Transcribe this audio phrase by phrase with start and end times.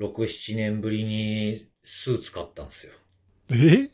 [0.00, 2.92] 6、7年ぶりにスーツ買ったんですよ。
[3.50, 3.90] え？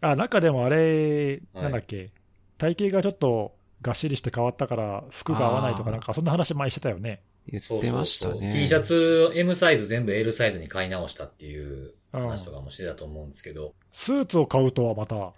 [0.00, 2.10] あ、中でもあれ、はいなんだっけ、
[2.58, 7.22] 体型がちょっとがっしりして変わったから、服が合わないとか、なんかそんな話前にしてたよね。
[7.46, 8.60] 言ってましたそうそうそうね。
[8.60, 13.74] T シャツ M サイズ全部 L サイズに買い直したっていううん話とかもしてたと思うんですけど。
[13.92, 15.32] スーツを買うとはまた、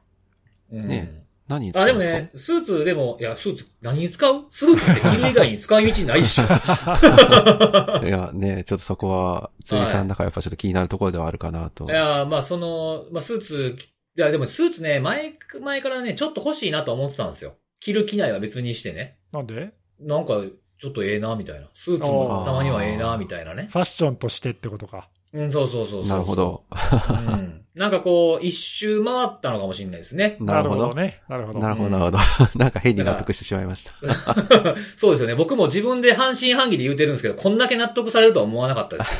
[0.70, 2.16] うんね何に使あ、うんですか？
[2.16, 4.44] でもね、スーツでも、いや、スーツ何に使う？
[4.50, 6.44] スーツって着る以外に使い道ないでしょ。
[8.06, 11.84] いや、ね、ちょっとそこは、釣りさんだからやっぱちょっと気になるところではあるかなと。
[11.84, 13.76] いや、まあその、まあスーツ、
[14.16, 17.54] いやでもスーツね、前、前からね、ちょっと欲しいなと思ってたんですよ。
[17.80, 19.18] 着る着ないは別にしてね。
[19.32, 19.72] なんで？
[20.00, 20.40] なんか、
[20.80, 21.68] ちょっとええな、みたいな。
[21.74, 23.68] スーツもたまにはええな、みたいなね。
[23.70, 25.08] ファッションとしてってことか。
[25.34, 26.06] うん、そうそうそうそう。
[26.06, 26.36] なるほ。
[26.36, 26.64] ど。
[26.70, 27.60] うん。
[27.74, 30.36] なんかこう、一周回ったのかもしれないですね。
[30.38, 30.94] なるほど。
[30.94, 31.20] ね。
[31.28, 31.58] なるほど。
[31.58, 32.18] なるほど、なるほど。
[32.54, 33.92] なんか変に納得してしまいました。
[34.96, 35.34] そうですよね。
[35.34, 39.10] 僕も自分で半信半疑で言うてるんですけど、こんだけ納得されるとは思わなかったです。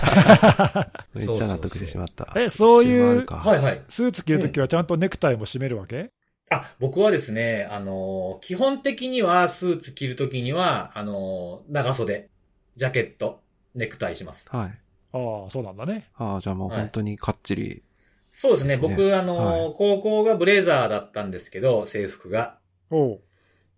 [1.19, 2.33] めっちゃ納得してしまった。
[2.37, 3.83] えそういうはいはい。
[3.89, 6.13] スーツ着るときはちゃんとネクタイも締めるわけ、
[6.51, 12.29] あ、僕はですね、あのー基本的にはスーツ着るときには、あのー長袖、
[12.77, 13.41] ジャケット、
[13.75, 14.47] ネクタイします。
[14.51, 14.84] はい。
[15.15, 16.09] ああ、そうなんだね。
[16.17, 17.83] ああ、じゃあもう本当にかっちり。
[18.33, 18.69] そうですね。
[18.71, 22.59] ですね僕、あのーは高校がブレザーだったんですけど、制服が。
[22.91, 23.21] おう。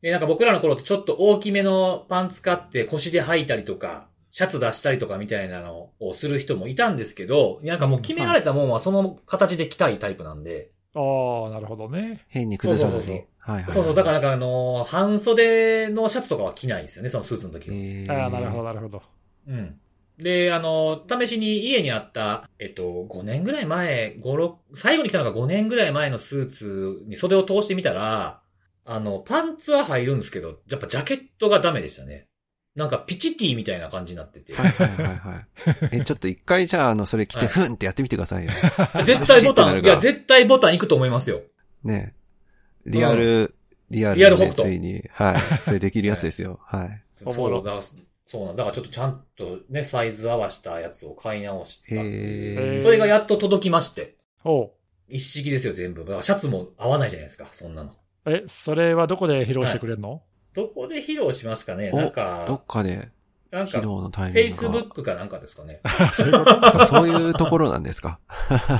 [0.03, 11.01] で、なんか僕らの頃ってちょっと大きめのパンツ買って腰で履いたりとか、シャツ出したりとかみたいなのをする人もいたんですけど、なんかもう決められたもんはその形で着たいタイプなんで、あ
[11.49, 12.25] あ、なるほどね。
[12.29, 13.25] 変に崩さずそうそうそうに。
[13.39, 13.75] はいはい。
[13.75, 17.77] そうそう、だからなんかあのー半袖のシャツとかは着ないんですよね、そのスーツの時は。
[17.77, 19.03] えーああ、なるほど、なるほど。
[19.49, 19.81] うん。
[20.19, 28.41] で、あの、試しに家にあった、えっと、5年ぐらい前、5、6、最後に来たのが5年ぐらい前のスーツに袖を通してみたら、
[28.87, 32.27] あの、パンツは入るんですけど、やっぱジャケットがダメでしたね。
[32.77, 34.55] なんかピチティみたいな感じになってて。
[34.55, 35.47] はいはいはいはい。
[35.99, 38.53] え、ちょっと一回じゃあ、あの、それ着て、はいふんってやってみてくださいよ。
[39.05, 41.43] 絶対ボタン、いや、絶対ボタン行くと思いますよ。
[41.85, 42.15] ね
[42.85, 43.55] リアル、
[43.91, 45.41] リアルでリアル北斗ついに、はい。
[45.65, 46.61] それできるやつですよ。
[46.65, 47.03] はい。
[47.25, 47.83] おもろそうだ
[48.29, 51.95] そうなんだからちょっとちゃんとね、サイズ合わせたやつを買い直した。
[51.95, 54.17] へーそれがやっと届きまして。
[54.45, 54.71] おう。
[55.09, 56.01] 一式ですよ、全部。
[56.03, 57.93] だからシャツも合わないじゃないですか、そんなの。
[58.27, 60.23] え、それはどこで披露してくれるの、
[60.55, 61.91] どこで披露しますかね？
[61.93, 63.09] おなんどかっ、かで、
[63.53, 64.69] なんか、披露のタイフェイミングが。
[64.69, 65.81] スブックかなんかですかね。
[66.13, 68.19] そういうこそういうところなんですか？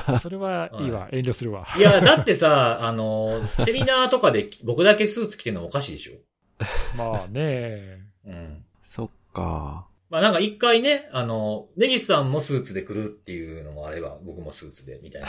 [0.07, 1.07] と それはいいわ。
[1.13, 1.65] 遠慮するわ。
[1.77, 6.17] いや、だってさ、あの、セミナーとかで僕だけスーツ着てるのもおかしいでしょ。
[6.97, 7.99] まあね。
[8.25, 8.65] うん。
[9.37, 9.87] か。
[10.09, 15.21] まあなんか一回ね、あの、ネギスさんもスーツで来るっていうのもあれば、僕もスーツで、みたい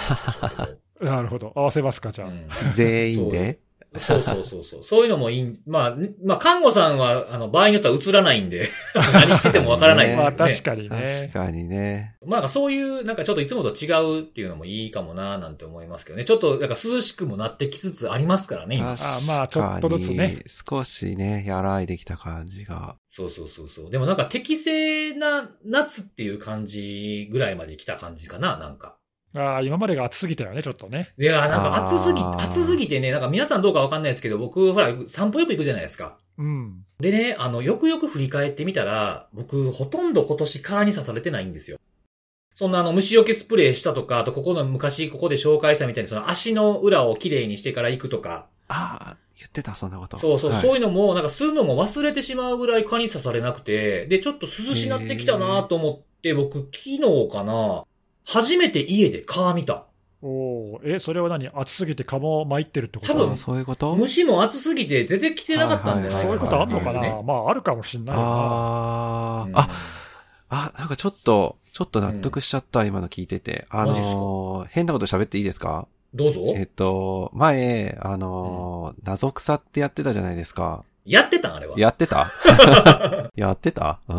[1.00, 1.52] な なるほど。
[1.54, 2.22] 合わせますか、じ。
[2.22, 2.28] ゃあ。
[2.28, 3.60] うん全員で？
[3.96, 4.82] そうそうそうそう。
[4.82, 5.60] そういうのもいい。
[5.66, 10.50] まあ、ねまあ、看護さんは、あの、場合によっては映らないんで、 何しててもわからないですまあけどね。
[10.52, 11.46] 確かにね確。
[11.46, 12.16] かにね。
[12.26, 16.26] まあなんかそういう、なんかちょっといつもと違うっていうのもいいかもななんて思いますけどね。
[16.26, 18.92] ちょっと、なんか涼しくもなってきつつありますからね、今。
[18.92, 20.42] あまあちょっとずつね。
[20.46, 22.96] 少しね、和らいできた感じが。
[23.08, 23.90] そうそうそうそう。
[23.90, 28.97] でもなんか適正な夏っていう感じぐらいまで来た感じかな、なんか。
[29.38, 31.12] ああ、今までが暑すぎたよね、ちょっとね。
[31.18, 36.18] いや、なんか暑すぎ、暑すぎてね、なんか皆さんどうかわかんないですけど、僕、ほら、散歩よく行くじゃないですか。
[36.38, 36.84] うん。
[37.00, 41.78] でね、あの、よくよく振り返ってみたら、僕、ほとんど今年蚊に刺されてないんですよ。
[42.54, 50.18] そんなあの、虫除けスプレーしたとか、あとここの昔ここで紹介したみたいに、その足の裏をきれいにしてから行くとか、ああ、言ってた、そんなこと。
[50.18, 57.00] そうそう、はいそういうのも、なんかするのも忘れてしまうぐらい蚊に刺されなくて、で、ちょっと涼しなってきたなと思って、僕、昨日
[57.30, 57.84] かな、
[58.28, 59.86] 初めて家で蚊見た。
[60.20, 61.48] おおえ、それは何？
[61.48, 63.12] 暑すぎて蚊も参ってるってこと？
[63.14, 63.96] 多分あそういうこと？
[63.96, 66.20] 虫も暑すぎて出てきてなかったんじゃないかな。
[66.22, 67.22] そういうことあんのかな、ね。
[67.24, 68.28] まあ、あるかもしんないよな。
[68.28, 68.30] う
[69.50, 69.56] ん。
[69.56, 69.68] ああ、
[70.50, 73.66] あ、あ、なんかちょっと、ちょっと納得しちゃった、今の聞いてて。
[73.70, 75.86] あのー、変なこと喋っていいですか？
[76.12, 76.40] どうぞ。
[76.56, 80.84] えっと、前、あのー、謎草ってやってたじゃないですか。
[81.08, 81.78] やってたんあれは。
[81.78, 82.30] やってた？
[83.34, 84.00] やってた？
[84.08, 84.12] ん？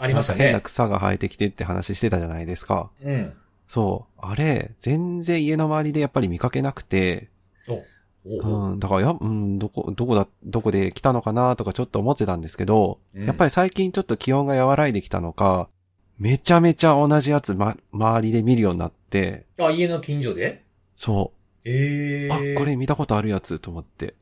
[0.00, 0.60] ありましたなんか変なね。
[0.62, 2.90] 草が生えてきてって話してたじゃないですか。
[3.02, 3.32] うん。
[3.68, 4.20] そう。
[4.20, 7.30] あれ、全然家の周りでやっぱり見かけなくて、
[7.68, 7.82] お
[8.26, 15.68] おうん、だから、や、うん、どこ、どこだ、どこで来たのかなとかちょっと思ってたんですけど、うんやっぱり最近ちょっと気温が和らいできたのか、
[16.18, 20.64] めちゃめちゃ同じやつ、ま、周りで見るようになって、あ、家の近所で？
[20.96, 21.32] そ
[21.64, 22.54] ええう。
[22.54, 24.14] あ、これ見たことあるやつと思って、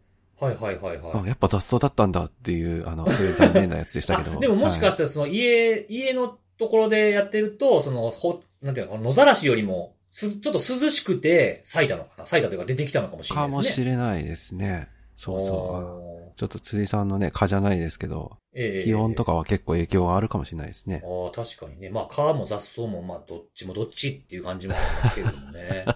[0.43, 1.21] はいはいはいはい。
[1.23, 4.33] あ、やっぱ雑草だったんだっていう、あの、そういう残念なやつでしたけど。
[4.37, 12.27] あでももしかはいしたらその家、家のところでやってると、その、ほ、なんていうの、野ざらしよりも、す、ちょっと涼しくて咲いたのかな？
[12.27, 13.53] 咲いたというか出てきたのかもしれないですね。
[13.53, 14.89] かもしれないですね。
[15.17, 21.03] そうそおちょっと釣りさんのね、蚊じゃないですけど、ええ気温とかは結構影響があるかもしれないですね。
[21.05, 21.89] ああ、確かにね。
[21.89, 25.87] まあ、川も雑草も、まあ、どっちもどっちっていう感じもありますけれどもね。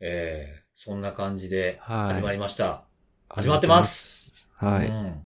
[0.00, 2.84] ええそんな感じではい始まりました。
[3.28, 4.48] 始まってます。
[4.54, 4.86] はい。
[4.86, 5.22] うん。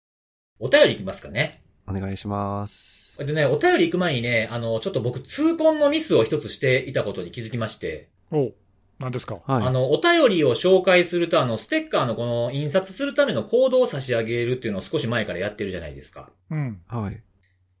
[0.59, 1.63] お便りいきますかね。
[1.87, 3.17] お願いします。
[3.17, 8.51] でね、お便り行く前にね、あの、ちょっと僕、痛恨のミスを一つしていたことに気づきまして、お
[8.99, 9.39] 何ですか？
[9.45, 9.63] はい。
[9.63, 16.31] あの、お便りを紹介すると、あの、ステッカーのこの印刷するためのコードを差し上げるっていうのを少し前からやってるじゃないですか。
[16.49, 16.81] うん。
[16.87, 17.21] はい。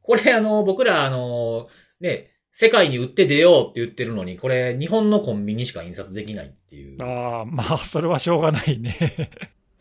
[0.01, 1.67] これあの、僕らあの、
[1.99, 7.03] ね、世界に売って出ようって言ってるのに、これ日本のコンビニしか印刷できないっていう。
[7.03, 8.95] ああ、まあ、それはしょうがないね。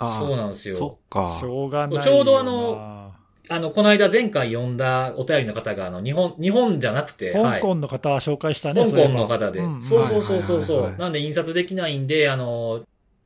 [0.01, 0.77] あそうなんですよ。
[0.77, 1.45] そっかし。
[1.45, 2.03] ょうがない。
[2.03, 3.13] ちょうどあの
[3.53, 7.61] あの、この間前回読んだお便りの方が、あの、日本、日本じゃなくて、香はい。
[7.61, 9.61] 港の方紹介したね、香そういえば港の方で。
[9.81, 10.77] そうそうそうそうそう。
[10.77, 12.85] はいはいはいはいなんで印刷できないんで、あの、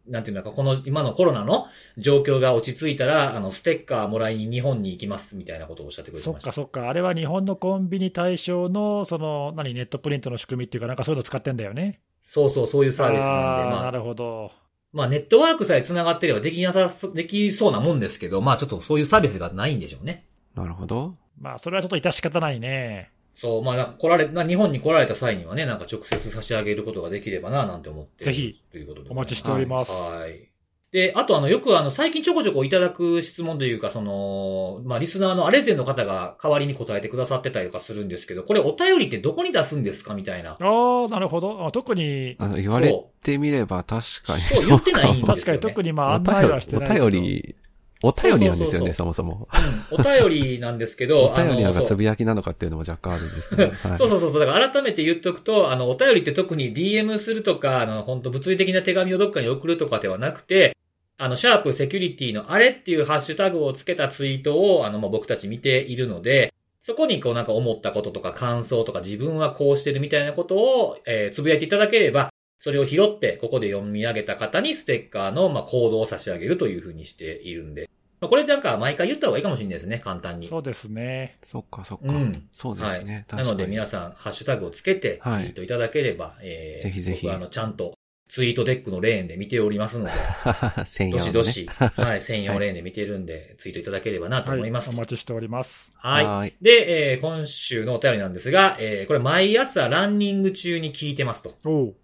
[0.08, 1.66] なんていうのか、この今のコロナの
[1.98, 6.72] 状況が落ち着いたら、あの、ステッカーもらいに日本に行きます、みたいなことをおっしゃってくれてましたそっか。
[6.74, 6.88] そっか。
[6.88, 12.00] あれは日本のコンビニ対象の、その、何、ネットプリントの仕組みっていうか、なんかそういうの使ってんだよね。
[12.22, 14.63] そうそう、そういうサービスなんで、あーまあ、なるほど。
[14.94, 20.24] まあ、ネットワークさえ繋がってればできなさそ、できそうなもんですけど、まあ、ちょっとそういうサービスがないんでしょうね。
[20.54, 21.14] なるほど。
[21.40, 23.10] まあ、それはちょっと致し方ないね。
[23.34, 28.24] そう、まあ、来られ、まあ、日本に来られた際にはね、なんか直接差し上げることができればな、なんて思って。
[28.24, 29.10] ぜひ、ということで。
[29.10, 29.90] お待ちしております。
[29.90, 30.53] はい。
[30.94, 40.14] で、あとあの、よくあの、最近ちょこちょこいただく質問というか、その、まあ、リスナーのアレゼンの方が代わりに答えてくださってたりとかするんですけど、これお便りってどこに出すんですか？
[40.14, 40.50] みたいな。
[40.52, 41.66] ああ、なるほど。
[41.66, 42.94] あ特に、あの、言われ
[43.24, 44.42] てみれば確かに。
[44.42, 47.10] そう言ってないんですよね確かに特にまあお案内はしてないけど。
[47.10, 47.56] 便り、
[48.04, 49.48] お便り、お便りなんですよね、そうそうそうそもそも。
[49.90, 53.62] うん、お便りなんですけど、 お便りなのかそうつぶやきなのかっていうのも若干あるんですけど。
[53.64, 54.40] はいそうそうそうそう。
[54.40, 60.76] だから改めて言っとくと、あの、お便りって特に DM するとか、あの、本当物理的な手紙をどっかに送るとかではなくて、
[61.16, 66.52] あの、シャープセキュリティのあれっていうハッシュタグをつけたツイートを、あの、まあ、僕たち見ているので、
[66.82, 77.88] そこにこうなんか思ったこととか感想とか自分はこうしてるみたいなことを、えーつぶやいていただければ、それを拾って、ここで読み上げた方にステッカーの、まあ、コードを差し上げるというふうにしているんで。
[78.20, 80.46] まあ、これなんか毎回言った方がいいかもしれないですね、簡単に。
[80.46, 81.36] そうですね。
[81.44, 82.06] そっかそっか。
[82.08, 83.14] うんそうですね。
[83.14, 83.24] はい。
[83.24, 83.42] 確かに。
[83.44, 87.94] なので皆さん、ハッシュタグをつけて、ツイはいートいただければ、えー、ぜひぜひ僕はあの、ちゃんと、
[88.34, 90.10] ツイートデックのレーンで見ておりますので、
[90.86, 91.30] 専用のね。
[91.30, 91.70] どしどし、
[92.02, 94.58] はい、専用レーンで見てるんで、ツイートいただければなとはい。
[94.58, 94.90] 思います。
[94.90, 95.92] お待ちしております。
[95.94, 96.26] はい。
[96.26, 101.54] はいで、えー、今週のお便りなんですが、えー、これ毎朝ランニング中に聞いてますと。
[101.64, 101.94] お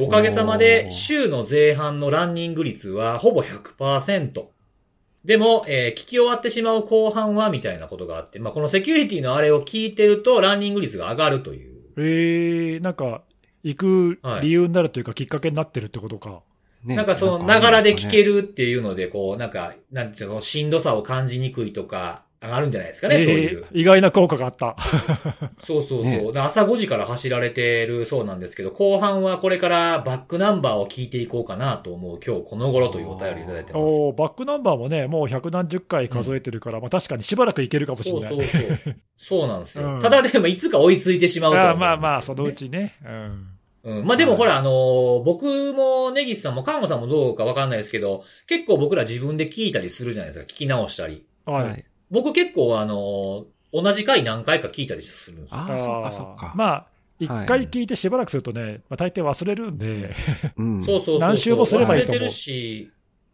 [0.00, 4.42] おかげさまで週の前半のランニング率はほぼ100%。
[5.26, 11.76] でも、えー聞き終わってしまう後半はみたいなことがあって、まあ、このセキュリティのあれを聞いてるとランニング率が上がるという。
[11.98, 13.25] えー、なんか、
[13.66, 16.42] 行く理由になるというか、きっかけになってるってことか。
[16.84, 23.66] ねなんかその、ながらで聞けるっていうので、こう、なんか、なんていうの、しんどさを感じにくいとか、上がるんじゃないですかね、そういう。
[23.72, 24.76] えー、意外な効果があった。
[25.58, 26.12] そうそうそう。
[26.12, 33.82] ねで朝5時から走られてるそうなんですけど、後半はこれからバックナンバーを聞いていこうかなと思う今日この頃というお便りいただいてます。
[33.82, 38.30] おーバックナンバーもね、もう百何十回数えてるから、まあ確かにしばらくいけるかもしれない。
[38.30, 38.96] そうそうそう。
[39.16, 39.86] そうなんですよ。
[39.94, 42.52] うんただでもいつか追いついてしまうとねーまあまあ、そのう。
[42.52, 42.96] ちね。
[43.04, 43.55] うん。
[43.86, 44.04] うん。
[44.06, 50.52] まあでもほら、あのー僕もネギスさんも看護さんもどうかわかんないですけど、結構僕ら自分で聞いたりするじゃないですか。
[50.52, 51.24] 聞き直したり。
[51.46, 51.64] はい。
[51.64, 51.84] はい。
[52.10, 55.56] 僕結構あのー同じ回何回か聞いたりするんですよ。
[55.58, 56.52] ああ、そっかそっか。
[56.56, 56.86] まあ、
[57.18, 60.14] 一はい回聞いてしばらくするとね、まあ、大抵忘れるんで、
[60.56, 60.82] うん。
[60.82, 61.18] そうそうそうそう。
[61.18, 62.90] 何周もすればいいと思う忘れてるし、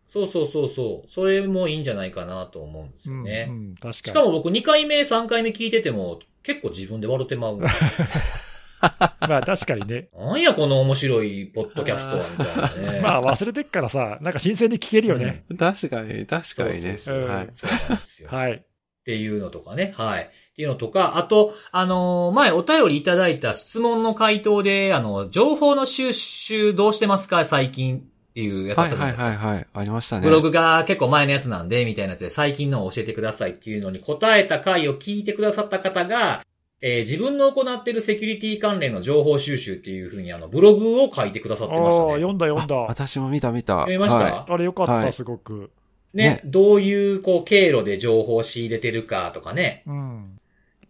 [0.07, 1.11] そうそうそうそう。
[1.11, 3.47] それもいいんじゃないかなと思うんですうん、よね。
[3.51, 3.95] うん、確かに。
[3.95, 7.61] しかも僕2回目、3回目聞いてても、結構自分で笑ってまう。
[9.29, 10.09] まあ確かにね。
[10.17, 13.01] なんやこの面白いポッドキャストは、みたいなね。
[13.05, 15.45] まあ忘れてっからさ、なんか新鮮に聞けるよね。
[15.59, 16.99] 確かに、確かにね。
[17.03, 17.49] そうそうそうはい。
[17.55, 18.29] そうなんですよ。
[18.31, 18.53] はい。
[18.53, 18.63] っ
[19.05, 19.95] ていうのとかね。
[19.97, 20.23] はい。
[20.23, 29.47] っていうのとか、あと、あのー前お便りいただいた質問の回答で、あの、情報の収集どうしてますか最近っていうやつあはいはいったじゃないですか。
[29.47, 29.67] はいはい。
[29.73, 30.23] ありましたね。
[30.23, 36.43] ブログが結構前のやつなんで、みたいなやつで最近のを教えてくださいっていうのに答えた回を聞いてくださった方が、
[36.85, 42.13] えー自分の行っているセキュリティ関連の情報収集っていうふうにあの、ブログを書いてくださっああてましたね。
[42.15, 42.75] 読んだ読んだ。
[42.77, 43.75] 私も見た見た。
[43.75, 45.71] 読みました、はあれよかった、はいすごく。
[46.13, 49.85] ねねどういう、こう、経路で情報を仕入れてるかとかね。
[49.87, 50.39] うん。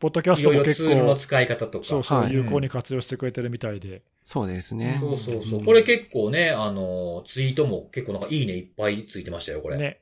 [0.01, 1.85] ポッドキャスいろいろトも結ツールの構、使い方とか。
[1.85, 4.03] そうそう、はい有効に活用してくれてるみたいで。
[4.25, 4.97] そうですね。
[4.99, 5.63] そうそうそうう。
[5.63, 9.77] んこれ結構ね、あの、ツイートも結構なんかいいねいっぱいついてましたよ、これ。
[9.77, 10.01] ね。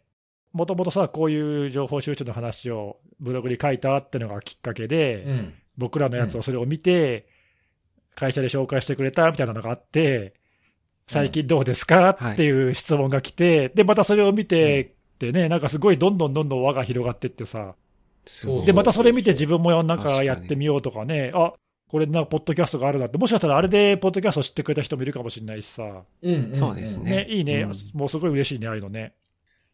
[0.52, 5.54] もともとさ、こういう情報収集の話をブログに書いたってのがきっかけで、うん。
[5.80, 7.26] 僕らのやつをそれを見て、
[8.14, 10.34] 会社で紹介してくれたみたいなのがあって、
[11.08, 12.16] 最近どうですか？
[12.18, 17.74] はいっていう質問が来て、で、またそれを見て、てね、なんかすごいどんどんどんどん輪が広がってってさ、
[18.26, 21.54] そうで、またそれ見て自分もなんかやってみようとかね、あ
[21.88, 26.54] これなんかポッドキャストがあるなって、もしかしたらあれでポッドキャスト知ってくれた人もいるかもしれないしさ、うん。
[26.54, 27.24] そうですね。
[27.24, 27.98] ね、いいね、うん。
[27.98, 29.14] もうすごい嬉しいね、ああいうのね。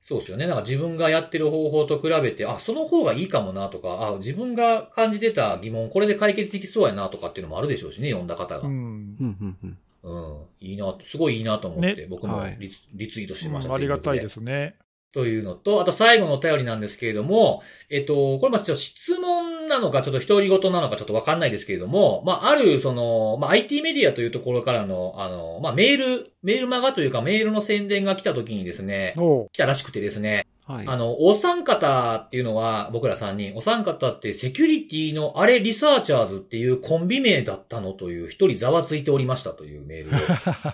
[0.09, 0.47] そうですよね。
[0.47, 8.69] なんか自分がやってる方法と比べて、あ、その方がいいかもなとか、あ、自分が感じてた疑問、これで解決できそうやなとかっていうのもあるでしょうしね、読んだ方が。
[8.69, 9.17] ううん。
[9.17, 13.71] んうんうんうんいいな、すごいいいなと思って、ね僕もはいリツ,、リツイートしました。。
[13.71, 14.77] うんありがたいですすね。
[15.17, 29.15] というのと、あと最後のお便りなんですけれども、えっと、これまちょっと質問なのか、ちょっと独り言なのかちょっとわかんないですけれども、まあ、ある、その、まあ、IT メディアというところからの、あの、まあ、メール、メールマガというかメールの宣伝が来た時にですね、
[29.53, 30.87] 来たらしくてですね、はい。
[30.87, 40.21] あの、お三方っていうのは、僕ら三人、お三方ってセキュリティのあれリサーチャーズっていうコンビ名だったのという一人ざわついておりましたというメールを。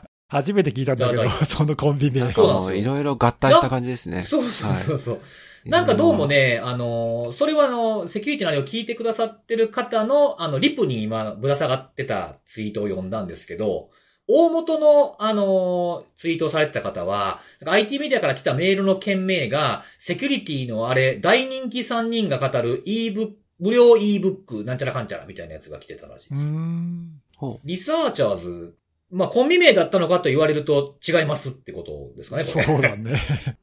[0.32, 2.28] 初めて聞いたんだけど そのコンビ名なん。
[2.30, 4.22] かそういろいろ合体した感じですね。
[4.22, 5.20] そうそうそうそう。
[5.68, 13.90] なんかどうもね、あの、それはあの、セキュリティのあれを聞いてくださってる方の、あの、リプに今、ぶら下がってたツイートを読んだんですけど、
[14.26, 27.60] 大元の、あの、ツイートをされてた方は、なんか IT メディアから来たメールの件名が、セキュリティのあれ、大人気3人が語る e-book、無料 e-book、なんちゃらかんちゃらみたいなやつが来てたらしいうでーす。
[27.64, 28.74] リサーチャーズ、
[29.12, 32.44] まあ、コンビ名だったのかと言われると違いますってことですかね。
[32.44, 33.14] そうだね。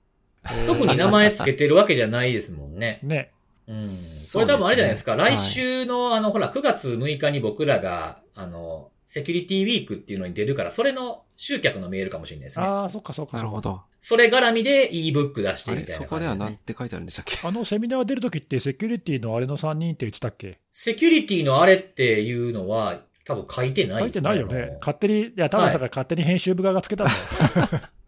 [0.68, 3.00] 特に名前つけてるわけじゃないですもんね。
[3.04, 3.32] ね。
[3.68, 3.90] うん。
[3.90, 5.16] すそれ多分あれじゃないですか。
[5.16, 12.66] はい来週の、あの、ほら、9月6日に僕らが、あの、セキュリティウィークっていうのに出るから、それの集客のメールかもしれないですね。
[12.66, 13.38] ああ、そっかそっか。
[13.38, 13.60] なるほ。
[13.60, 13.82] ど。
[14.02, 24.78] それ絡みで ebook 出してみたいな感じでね、そこでは何て書いてあるんでしたっけあのセミナー出るときって、セキュリティのあれの3人って言ってたっけセキュリティのあれっていうのは、多分書いてない書いですてないよね。
[24.82, 27.20] 勝手に、いや、多分だから勝手に編集部側がつけたんだよ。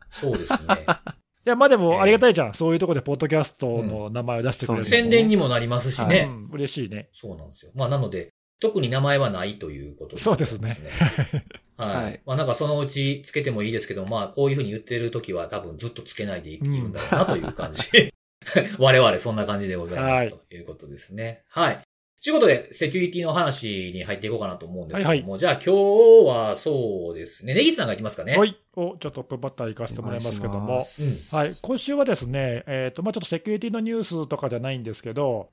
[0.10, 0.58] そうですね。
[1.46, 2.54] いや、まあでもありがたいじゃん。
[2.56, 6.28] そういうところでポッドキャストの名前を出してくれるうん宣伝にもなりますしはね。
[6.28, 7.10] うん、嬉しいね。
[7.13, 7.72] そうなんですよ。
[7.75, 10.80] まあ、なので、特に名前はないということそうですね。
[11.78, 11.96] はい。
[12.04, 17.84] はいまあなんかそのうちつけてもいいですけど、まあこういうふうに言ってる時は多分ずっとつけないでいいうんるんだろうなという感じ。
[18.78, 21.44] 我々そんな感じでございます、はいということですね。
[21.50, 21.82] はい。
[22.24, 25.72] ということで、セキュリティの話に入っていこうかなと思うんですけども、はいはじゃあ今日
[26.28, 27.56] はそうですね。
[27.56, 28.38] ネギさんがいきますかね。
[28.38, 28.56] はい。
[28.75, 30.84] お、じゃあトップバッター行かせてもらいますけども
[31.32, 31.56] はい。
[31.60, 35.50] 今週はですね、えっ、と、まあちょっとセキュリティのニュースとかじゃないんですけど、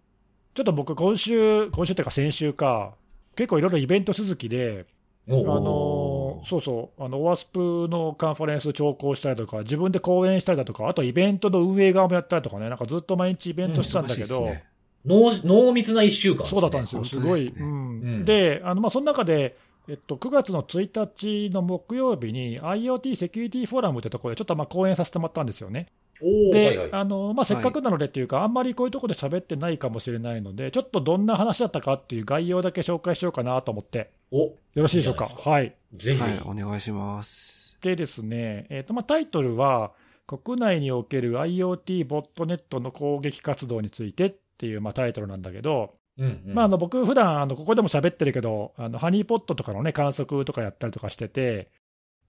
[0.52, 2.92] ちょっと僕今週、今週っていうか先週か、
[3.34, 4.84] 結構いろいろイベント続きで、
[5.26, 14.64] あのそうそう、あの、オワスプのカンファレンス聴講したりとか、自分で講演したりだとか、あとイベントの運営側もやったりとかね、なんかずっと毎日イベントしてたんだけど、忙しいっすね
[15.04, 17.48] 濃濃密な一週間、そうだったんですよ、本すごい。
[17.50, 19.56] 当でうんうんで、あのまあ、その中で、
[19.88, 25.86] えっと、9月の1日の木曜日に IoT セキュリティフォーラムってところでちょっとまあ講演させてもらったんですよね。
[26.20, 26.92] おーで、はいはい。
[26.92, 35.24] あのまあ、せっかくなのでっていうか、あんまりこういうところで喋ってないかもしれないので、ちょっとどんな話だったかっていう概要だけ紹介しようかなと思って、お、よろしいでしょうか？
[35.24, 35.74] いいかはい。
[35.92, 36.20] ぜひ。
[36.20, 37.78] はい、お願いします。
[37.80, 39.92] でですね、えっとまあ、タイトルは、
[40.26, 46.54] 国内における IoT ボットネットの攻撃活動についてっていうまあタイトルなんだけど、うんうん。
[46.54, 51.70] まあ、あの僕、普段あのここでも喋ってるけど、あのハニーポットとかの、ね、観測とかやったりとかしてて、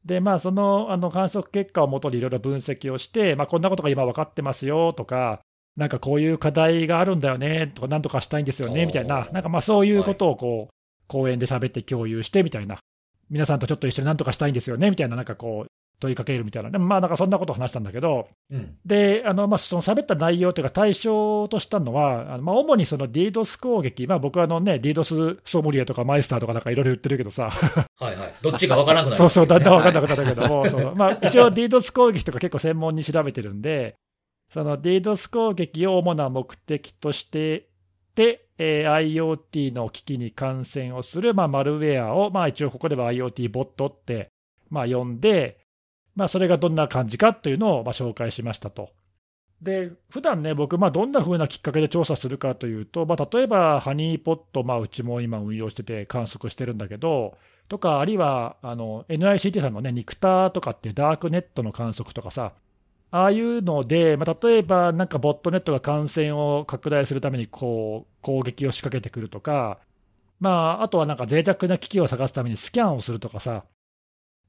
[0.05, 5.41] でまあ、そのあの観測結果をもとにいろいろ分析をして、まあ、こんなことが今分かってますよとか、
[5.75, 10.73] なんかこういう課題があるんだよねとか、なんとかしたいんですよねみたいな、なんかまあそういうことをこう、
[11.07, 12.79] 講演で喋って共有してみたいな、
[13.29, 18.77] 皆さんとちょっと一緒になんとかしたいんですよねみたいな、なんかこう、問いかけるみたいな、でもまあなんかそんなことを話したんだけど、うん。
[18.85, 28.35] で、あのまあ、その喋った内容というか、対象としたのは、あのまあ、主にその DDoS 攻撃、まあ、僕はあの、ね、DDoS ソムリエとかマイスターとかなんかいろいろ言ってるけどさ、はいはい。
[28.41, 33.95] どっちかわからなくなる、 そうそう、だんだん分かんなくくなったけども、 そのまあ、一応 DDoS 攻撃とか結構専門に調べてるんで、
[34.51, 37.67] その DDoS 攻撃を主な目的として、
[38.15, 44.29] で、えー IoT の機器に感染をする、まあ、マルウェアを、まあ、一応ここでは IoT ボットって、
[44.69, 45.59] まあ、呼んで、
[46.19, 48.89] まあ、それがどんな感じかというのをまあ紹介しましたと。
[49.61, 57.37] で、普段ね、僕、まあ、どんな風なきっかけで調査するかというと、まあ、例えば、ハニーポット、まあ、うちも今運用してて観測してるんだけど、
[57.69, 62.51] とか、あるいは、あの、NICT さんのね、ニクタとかっていうダークネットの観測とかさ、
[63.11, 69.79] ああいうので、まあ、例えば、なんかボットネットが感染を拡大するために、こう、攻撃を仕掛けてくるとか、
[70.39, 70.49] ま
[70.79, 73.65] あ、あとはなんか脆弱な機器を探すためにスキャンをするとかさ、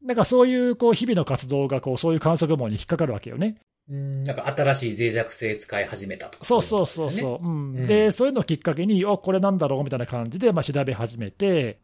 [0.02, 3.56] なんかそういう、こう、日々の活動が、こう、そういう観測網に引っかかるわけよね。
[3.88, 6.44] うん、なんか新しい脆弱性使い始めたとか。
[6.44, 7.46] そうそうそうそう。
[7.46, 11.78] うんうんで、そういうのをきっかけに、おこれなんだろうみたいな感じで、まあ、調べ始めて、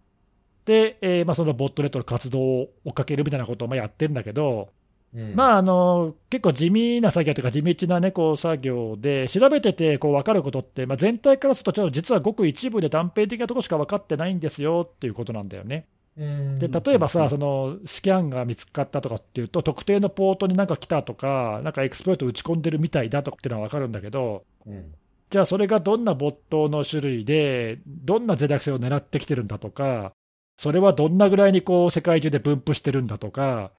[0.66, 4.68] で、えーまあ、そのボットネットの活動を追っかけるみたいなことをまあやってるんだけど、
[5.14, 15.86] うんまあ、あの結構地味な作業というか、地道な、ね、こう作業で、調べててこう分かることって、まあ、全体からすると、ちょっと実はごく一部で断片的なところしか分かってないんですよっていうことなんだよね。
[16.16, 16.56] うん。
[16.56, 24.94] で例えばさ、そのスキャンが見つかったとかっていうと、特定のポートになんか来たとか、なんかエクスプロイト打ち込んでるみたいだとかっていうのは分かるんだけど、うん。
[25.28, 30.12] じゃあそれがどんなボットの種類で、どんな脆弱性を狙ってきてるんだとか、
[30.58, 33.72] それはどんなぐらいにこう世界中で分布してるんだとか、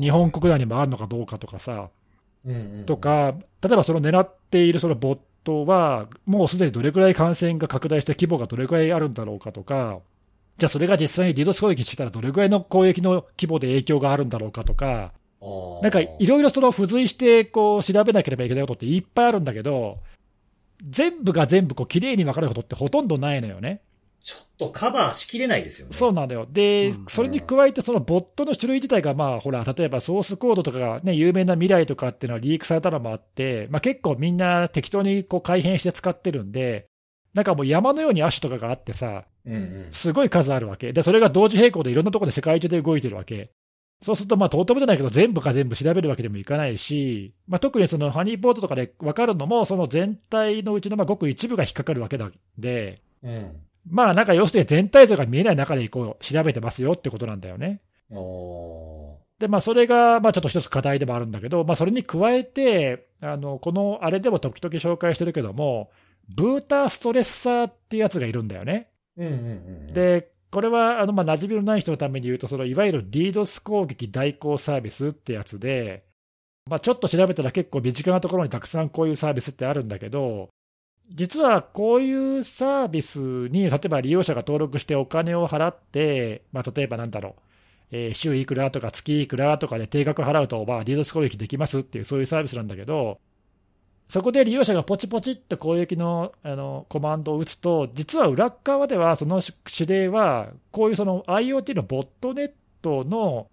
[0.00, 1.90] 日本国内にもあるのかどうかとかさ、
[2.44, 2.86] うんうんうん。
[2.86, 10.00] とか、例えばその狙っているそのボットは、もうすでにどれくらい感染が拡大して規模がどれくらいあるんだろうかとか、
[10.60, 15.12] じゃあそれが実際に DDoS 攻撃したらどれくらいの攻撃の規模で影響があるんだろうかとか、
[15.82, 19.98] なんかいろいろその付随してこう調べなければいけないことっていっぱいあるんだけど、
[20.86, 23.80] 全部が全部こう綺麗に分かることってほとんどないのよね。
[24.22, 25.94] ちょっとカバーしきれないですよね。
[25.94, 26.46] そうなんだよ。
[26.50, 36.86] で、うんそれに加えて、そのボットの種類自体が、まあ、ほら、例えばソースコードとかがね、有名な未来とかっていうのはリークされたのもあって、まあ結構みんな適当にこう改変して使ってるんで、
[37.32, 39.88] なんかもう山のように亜種とかがあってさ、うんうん。
[39.92, 40.92] すごい数あるわけ。
[40.92, 43.50] で、それが同時並行でいろんなところで世界中で動いてるわけ。
[44.02, 53.60] そうすると、まあ、とうともじゃないけど、全部か全部調べるわけでもいかないし、まあ、特にそのハニーポートとかで分かるのも、その全体のうちのまあごく一部が引っかかるわけだで、うん。
[53.88, 57.80] まあ、なんか要するに全体像が見えない中でこう調べてますよってことなんだよね。
[58.10, 65.90] おで、まあ、それが、まあ、ちょっと一つ課題でもあるんだけど、まあ、それに加えて、あの、この、あれでも時々紹介してるけども、
[66.28, 68.89] ブーターストレッサーっていうやつがいるんだよね。
[69.26, 76.04] うん。、で、これは、あの、ま、馴染みのない人のために言うと、その、いわゆる DDoS 攻撃代行サービスってやつで、
[76.68, 80.50] まあ、ちょっと調べたら結構身近なところにたくさんこういうサービスってあるんだけど、
[81.08, 87.42] 実はこういうサービスに、例えば利用者が登録してお金を払って、まあ、例えばなんだろう、
[87.92, 93.20] えー週いくらとか月いくらとかで定額払うと、まあ、DDoS 攻撃できますっていう、そういうサービスなんだけど、
[94.10, 102.50] そこで利用者がポチポチって攻撃のあのコマンドを打つと、実は裏側ではその指令は、こういうその IoT のボットネッ
[102.82, 103.48] トの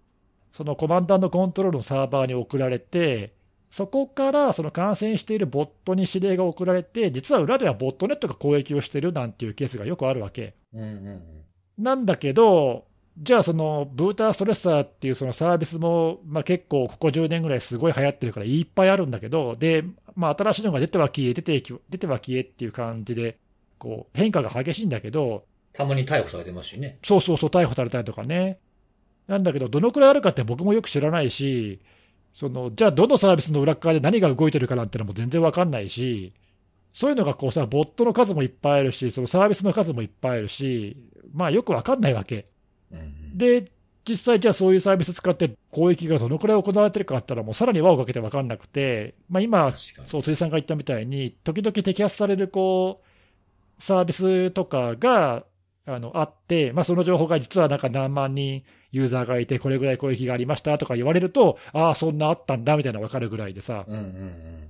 [0.52, 3.32] そのコマンドコントロールのサーバーに送られて、
[3.70, 10.54] そこからその感染しているボットに指令が送られて、実は裏ではボットネットが攻撃をしてるなんていうケースがよくあるわけ。
[10.72, 11.44] うんうんうん。
[11.78, 12.86] なんだけど、
[13.20, 19.84] じゃあそのブーターストレッサーっていうそのサービスも、まあ、結構ここ10年ぐらいすごい流行ってるからいっぱいあるんだけど、で、
[20.18, 23.38] まあ、新しいのが出ては消え、出て出ては消えっていう感じで、
[23.78, 26.98] こう変化が激しいんだけど、たまに逮捕されてますしね。
[27.04, 28.58] そうそうそう、逮捕されたりとかね。
[29.28, 31.78] なんだけど、どのくらいあるかって僕もよく知らないし、
[32.34, 36.32] そのじゃあ、どのサービスの裏側で何が動いてるかなんてのも全然わかんないし、
[36.92, 40.96] そういうのがこうさ、ボットの数もいっぱいあるし、そのサービスの数もいっぱいあるし、
[41.32, 42.46] まあよくわかんないわけ。
[42.90, 43.70] うんうん、で、
[44.08, 49.74] 実際じゃあそういうサービス使って攻撃がどのくらい行われてるかあったら、もうさらに輪をかけて分かんなくて、まあ、今。
[49.76, 53.02] そう辻さんが言ったみたいに、時々摘発されるこ
[53.78, 55.44] うサービスとかが
[55.86, 64.68] あのあって、まあ、その情報が実はなんか何万人ユーザーがいて、これぐらい攻撃がありましたとか言われると、ああ、そんなあったんだみたいなの分かるぐらいでさ、うんうんうん。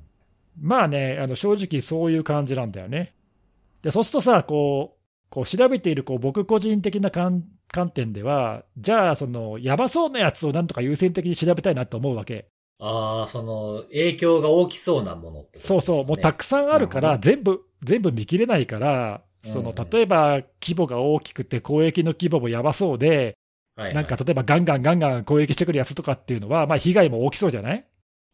[0.61, 3.14] まあね、あの正直そういう感じなんだよね。
[3.83, 4.98] でそうするとさ、こう
[5.31, 12.48] こう調べているこう僕個人的な観観点では、じゃあ、そのやばそうなやつをなんとか優先的に調べたいなと思うわけ。
[12.81, 23.37] ああ、その、影響が大きそうなものってことですかね、そうそう、もうたくさんあるから、全部、全部見切れないから、その例えば規模が大きくて、攻撃の規模もやばそうで、
[23.76, 27.85] なんか例えばガンガンガンガン攻撃してくるやつとかっていうのは、まあ、被害も大きそうじゃない？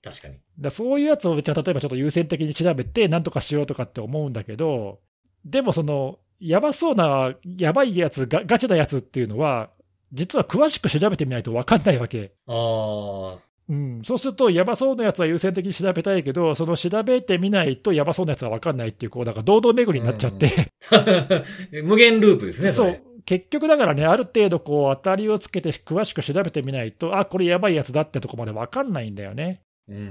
[0.03, 0.39] 確かに。
[0.59, 5.01] だそういうやつを、じゃあ例えばちょっと優先的に調べて、なんとかしようとかって思うんだけど、
[5.45, 9.71] でもその、やばそうな、やばいやつ、ガガチなやつっていうのは、
[10.13, 12.33] 実は詳しく調べてみないと分かんないわけ。
[12.47, 21.43] あうん、そうすると、やばそうなやつは優先的に調べたいけど、その調べてみないと、やばそうなやつは分かんないっていう、こう、なんか堂々巡りになっちゃって、あ。
[21.83, 29.63] 無限ループですね、そそうれ。、結局だからね、ある程度、こう、当たりをつけて詳しく調べてみないと、あ、これやばいやつだってとこまで分かんないんだよね。
[29.89, 30.05] うんうんう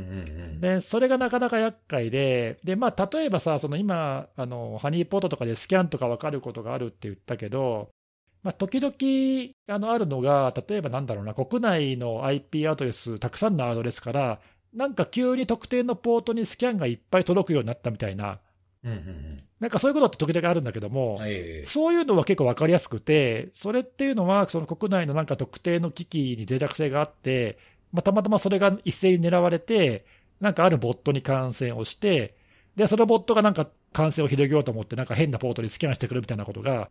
[0.58, 0.62] ん。
[0.62, 7.90] で、それがなかなか厄介で、で、まあ、例えばさ、その今、あの、ハニーポットとかでスキャンとか分かることがあるって言ったけど、
[8.44, 14.40] まあ、時々、あの、あるのが、例えばなんだろうな、国内の IP アドレス、たくさんのアドレスから、
[14.74, 18.40] なんか急に特定のポートにスキャンがいっぱい届くようになったみたいな、
[18.84, 21.28] うんうんなんかそういうことって時々あるんだけども、うん。
[21.28, 27.58] ええそういうのは結構分かりやすくて、それっていうのは、その国内のなんか特定の機器に脆弱性があって、
[27.94, 30.06] まあ、たまたまそれが一斉に狙われて、
[30.42, 32.36] なんかあるボットに感染をして、
[32.76, 36.90] で、そのボットがなんか感染を広げようと思って、なんか変なポートにスキャンしてくるみたいなことが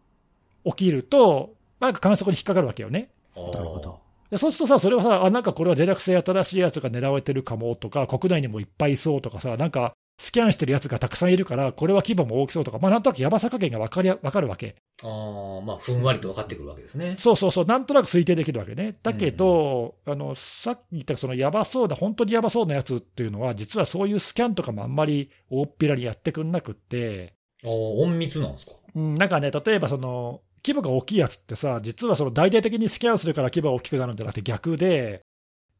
[0.64, 3.10] 起きると、なんか観測に引っかかるわけよね。
[3.36, 4.00] なるほど。
[4.30, 14.76] でそうするとさ、それはさ、あ、なんかこれは脆弱性新しいやつが狙われてるかもとか、国内にもいっぱいいそうとかさ、なんかスキャンしてるやつがたくさんいるから、これは規模も大きそうとか、まあなんとなくやばさ加減が分かりかるわけ。
[15.02, 17.16] ああ、まあ、ふんわりと分かってくるわけですね。
[17.18, 18.96] そうそうそう、なんとなく推定できるわけね。
[19.02, 27.70] だけど、あのさっき言ったそのやばそうな、本当にやばそうなやつっていうのは、実はそういうスキャンとかもあんまり大っぴらにやってくんなくって、ああ、
[28.06, 28.72] 隠密なんですか？
[28.94, 35.22] うん、なんかね、例えばその、規模が大きいやつってさ、実はその大々的にスキャンするから規模が大きくなるんじゃなくて逆で、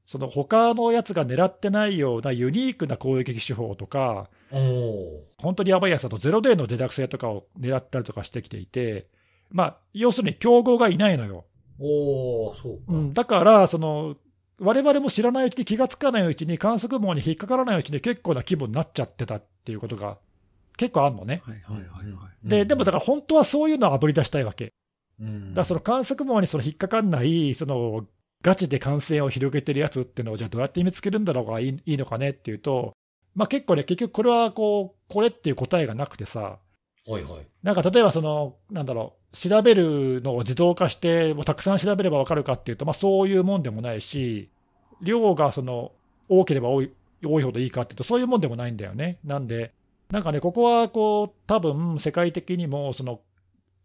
[0.07, 4.29] その他のやつが狙ってないようなユニークな攻撃手法とか、
[5.39, 9.07] 本当にやばいやつだとゼロデーの脆弱性とかを狙ったりとかしてきていて、
[9.51, 11.45] まあ、要するに競合がいないのよ。
[11.79, 12.83] おそうか。
[12.89, 14.17] うん、だから、その、
[14.59, 20.19] 我々も知らないうちに気がつかないうちに観測網に引っかからないうちに結構な規模になっちゃってたっていうことが
[20.77, 21.43] 結構あるのね。
[21.45, 22.49] はいはいはいはい。
[22.49, 24.73] で、でもだから本当はそういうのをあぶり出したいわけ。
[25.21, 28.07] うん、だからその観測網にその引っかかんない、その
[28.43, 32.93] ガチで感染を広げてるやつっていうのを、じゃあどうやって見つけるんだろうがいいいいのかねっていうと、
[33.35, 36.59] まあ結構ね、結局これはこう、これっていう答えがなくてさ、
[37.09, 37.47] はいはい。
[37.63, 44.51] なんか例えばその、なんだろう、調べるのを自動化して、もうたくさん調べれば分かるかっていうと、まあそういうもんでもないし、
[45.01, 45.93] 量がその
[46.29, 46.93] 多ければ多い
[47.25, 49.19] 多いほどいいかっていうと、そういうもんでもないんだよね。
[49.25, 49.73] なんで、
[50.11, 53.21] なんかね、ここはこう、多分世界的にも、その、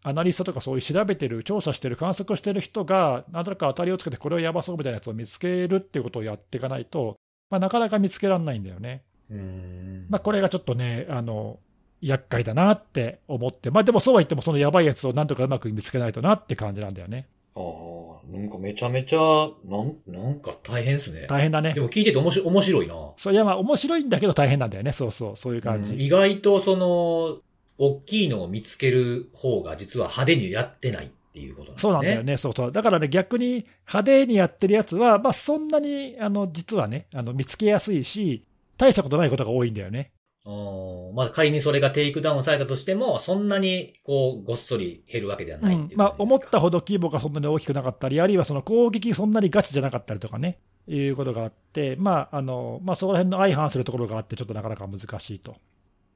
[0.07, 7.17] アナリストとかそういう調べてる、調査してる、観測してる人が、なんとなく当たりをつけて、これはやばそうみたいなやつを見つけるっていうことをやっていかないと、
[7.49, 9.03] まあ、なかなか見つけられないんだよね。
[9.29, 10.05] うん。
[10.09, 11.59] まあ、これがちょっとね、あの、
[12.01, 17.27] 厄介だなって思って、まあでもそうは言っても、そのやばいやつをなんとかうまく見つけないとなって感じなんだよね。
[17.55, 19.19] ああ、なんかめちゃめちゃ、
[19.65, 21.25] なん、なんか大変ですね。
[21.27, 21.81] 大変だねで。
[21.81, 22.93] も聞いてて面白い面白いな。
[23.17, 24.91] そういや、まあ面白いんだけど大変なんだよね。
[24.91, 25.93] そうそう、そういう感じ。
[25.93, 27.39] うん意外とその、
[27.77, 31.89] 大きいのを見つける方が実は派手にやってないっていうことなんですね。
[31.89, 32.71] そうなんだよね、そうそう。
[32.71, 38.43] だからね、逆に派手にやってるやつは、まあそんなに、あの、実はね、あの、見つけやすいし、
[38.77, 40.11] 大したことないことが多いんだよね。
[40.45, 55.57] あーまあ仮にそれがテイクダウンされたとしても、そんなにこう、ごっそり減るわけではないううんまあ、思ったほほど規模がそんなに大きくなかったり、あるいはその攻撃そんなにガチじゃなかったりとかね、いうことがあって、まあ、あの、まあ、そこら辺の相反するところがあって、ちょっとなかなか難しいと。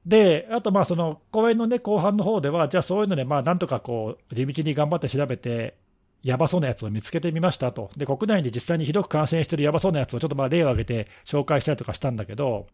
[0.06, 5.76] で、あと、まあ、その、公演のね、後半の方では、じゃあそういうので、まあ、なんとかこう、地道に頑張って調べて、
[6.22, 7.90] やばそうなやつを見つけてみましたと。
[7.96, 12.68] で、国内で実際にひどく感染してるやばそうなやつをちょっとまあ例を挙げて紹介したりとかしたんだけど、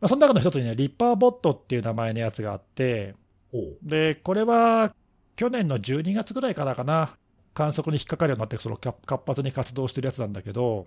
[0.00, 3.14] まあ、その中の一つにね、リッパーボットっていう名前のやつがあって、
[3.52, 4.94] ほで、これは
[5.36, 7.16] 去年の12月ぐらいからかな、
[7.52, 10.86] 観測に引っかかるようになって、その活活発に活動してるやつなんだけど、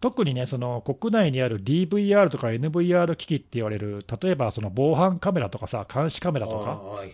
[0.00, 6.50] 特にね、その国内にある DVR とか NVR 機器って言われる、例えばその防犯カメラとかさ、監視カメラう。
[6.50, 7.12] とか、はい。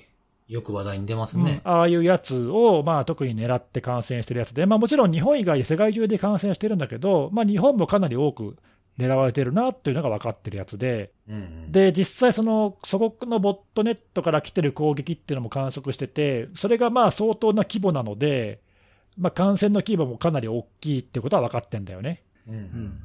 [0.48, 1.60] よく話題に出ますうんね。
[1.64, 8.56] ああいうやつを、まあ、特に狙って感染してるやつで、まあ、もちろん日本以外で世界中で感染してるんだけど、まあ、日本もかなり多く
[8.98, 11.72] 狙われてるなっていうのが分かってるやつで、うんうん。
[11.72, 18.60] で、実際その、祖国のボットネットから来てる攻撃っていうのも観測してて、それがまあ相当な規模なので、
[19.16, 22.22] まあ、感染の規模もかなり大きいってことは分かってんだよね。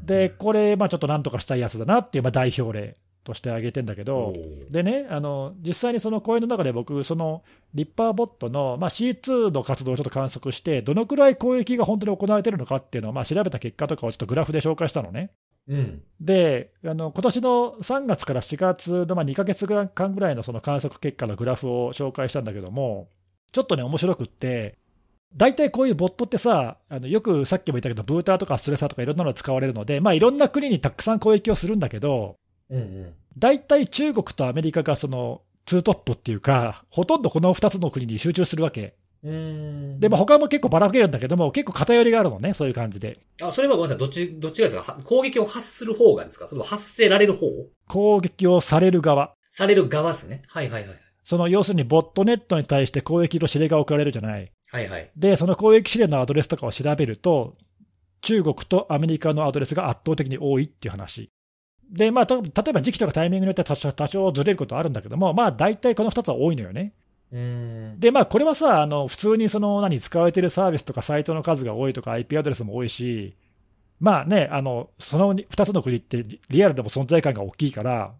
[0.06, 2.98] で、これ、まあちょっとなんとかしたいやつだなっていう、まあ代表例
[3.28, 4.34] として挙げてんだけど、
[4.70, 15.32] でね、あの実際にその講演の中で僕、そのリッパーボットの、まあ、C2 の活動をちょっと観測して、どのくらい攻撃が本当に行われてるのかっていうのを、まあ、調べた結果とかをちょっとグラフで紹介したのね。
[15.68, 16.02] うん。
[16.22, 23.10] で、あの今年の3月から4月のまあ2ヶ月間ぐらいのその観測結果のグラフを紹介したんだけども、
[23.52, 24.78] ちょっとね、面白くって、
[25.36, 32.38] 大体こういうボットってさ、あのよくさっきも言ったけど、ブーターとかストレサーとかいろんなの使われるので、まあ、いろんな国にたくさん攻撃をするんだけど、
[32.70, 33.14] うんうん。
[33.38, 38.96] 大体中国とアメリカがそのツートップっていうか、ほとんどこの2つの国に集中するわけ。
[39.24, 40.00] うーん。
[40.00, 43.20] で、まあ、他も結構ばらけるんだけども、結構偏りがあるのね、そういう感じで。
[43.42, 44.00] あ、それはごめんなさい。
[44.00, 44.94] どっち、どっちがですか？
[44.94, 46.48] は攻撃を発する方がですか？
[46.48, 47.48] それとも発せられる方？
[47.88, 49.34] 攻撃をされる側。
[49.52, 50.44] される側ですね。
[50.48, 50.98] はいはいはい。
[51.26, 54.52] その要するにボットネットに対して攻撃の指令が送られるじゃない。
[54.72, 55.10] はいはい。
[55.16, 57.56] で、その攻撃指令のアドレスとかを調べると、
[58.22, 61.30] 中国とアメリカのアドレスが圧倒的に多いっていう話。
[61.90, 66.94] で、まあ、と例えば時期とかタイミングによっては多少ずれることあるんだけども、まあ、大体この2つは多いのよね。
[67.32, 68.00] うーん。
[68.00, 73.36] で、まあ、これはさ、あの普通にその何使われてるサービスとかサイトの数が多いとか IP アドレスも多いし、
[74.00, 78.14] まあね、あのその2つの国ってリアルでも存在感が大きいから、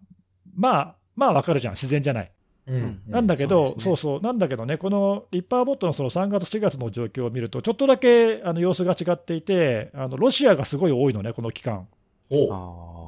[0.56, 2.32] まあ、まあわかるじゃん、自然じゃない。
[2.68, 3.00] うん。
[3.08, 11.86] なんだけど、そうそうそう、なんだけどね、このリッパーボットのその3月、4月の状況を見ると、ちょっとだけあの様子が違っていて、あのロシアがすごい多いのね、この期間。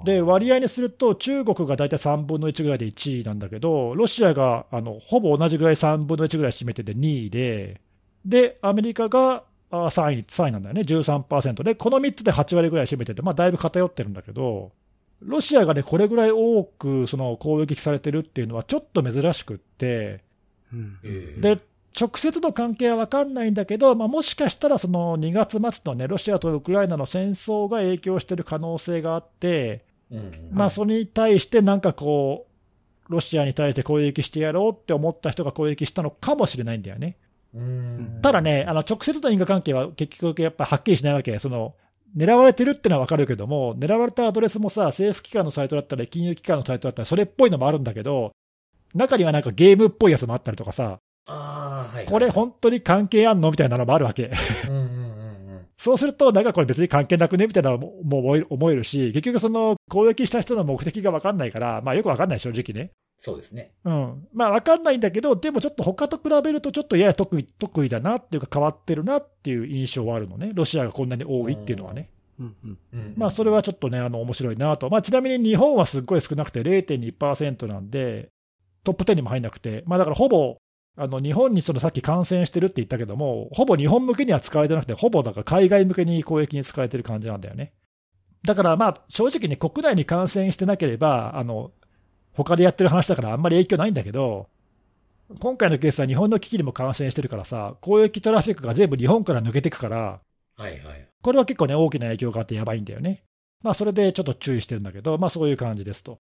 [0.05, 7.81] で、割合にすると、中国が大体3分の1ぐらいで1位なんだけど、ロシアがあのほぼ同じぐらい3分の1ぐらい占めてて2位で、
[8.25, 14.73] で、アメリカがあ3位、3位なんだよね、13%で、この3つで8割ぐらい占めてて、まあ、だいぶ偏ってるんだけど、
[15.23, 20.23] ロシアがね、これぐらい多くその攻撃されてるっていうのは、ちょっと珍しくって、
[20.73, 20.99] うん。
[21.03, 21.41] ええ。
[21.41, 21.63] で、
[21.99, 30.19] 直接の関係は分かんないんだけど、まあ、もしかしたらその2月末のね、ロシアとウクライナの戦争が影響してる可能性があって、うん。
[30.19, 32.47] うんまあ、それに対してなんかこ
[33.09, 37.17] う、ロシアに対して攻撃してやろうって思った人が攻撃したのかもしれないんだよね。
[37.55, 38.21] うん。
[38.23, 41.75] ただね、あの直接の因果関係は結局やっぱはっきりしないわけ、その
[42.17, 48.33] 狙われてるってのは分かるけども、狙われたアドレスもさ、政府機関のサイトだったり、金融機関のサイトだったり、それっぽいのもあるんだけど、
[48.95, 52.07] 中にはなんかゲームっぽいやつもあったりとかさ、ああ、はいはい。
[52.07, 54.31] これ、本当に関係あんのみたいなのもあるわけ。
[54.69, 54.87] うんうんうんう
[55.59, 55.67] ん。
[55.79, 62.91] そうすると、なんかこれ別に関係なくねみたいなのも思えるし、結局その攻撃した人の目的が分かんないから、まあよく分かんない、正直ね。
[63.23, 63.73] そうですね。
[63.85, 64.27] うん。
[64.33, 70.53] まあ分かんないんだけど、でもちょっと他と比べると、ちょっとやや得意、得意だなっていうか変わってるなっていう印象はあるのね。
[70.55, 72.09] ロシアがこんなに多いっていうのはね。
[72.39, 74.89] うんうんうんまあそれはちょっとね、あの面白いなと。
[74.89, 78.31] まあちなみに日本はすっごい少なくて0.2%なんで、
[78.85, 80.57] トップ10にも入んなくて、まあだからほぼ、
[80.97, 87.75] あの日本にそのさっき感染してるって言ったけども、ほぼ日本向けには使われてなくて、ほぼだから海外向けに攻撃に使われてる感じなんだよね。
[88.45, 91.73] だからまあ正直ね、国内に感染してなければ、あの、
[92.45, 94.49] 他でやってる話だからあんまり影響ないんだけど、
[95.39, 100.21] 今回のケースは日本の危機にも感染してるからさ、攻撃トラフィックが全部日本から抜けていくから、
[100.57, 101.09] はいはい。
[101.23, 103.23] これは結構ね、大きな影響があってやばいんだよね。
[103.63, 106.19] まあ、それでちょっと注意してるんだけど、まあ、そういう感じですと。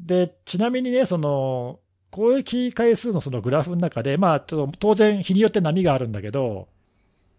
[0.00, 6.68] で、ちなみにね、その、攻撃回数のそのグラフの中で、まあ、当然、日によって波があるんだけど、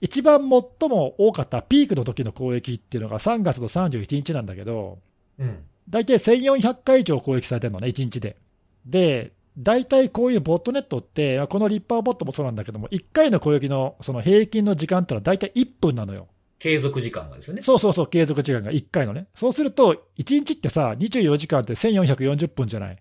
[0.01, 4.99] 一番最も多かったピークの時の攻撃っていうのが3月の31日なんだけど、
[5.37, 5.63] うん。
[5.89, 8.37] 大体1400回以上攻撃されてるのね、1日で。
[8.85, 16.27] で、大体こういうボットネットって、このリッパーボットもそうなんだけども、1回の攻撃のその平均の時間ってのは大体1分なのよ。
[16.59, 17.61] 継続時間がですよね。
[17.61, 19.27] そうそうそう、継続時間が1回のね。
[19.35, 22.97] そうすると、1日ってさ、24時間って1440分じゃない。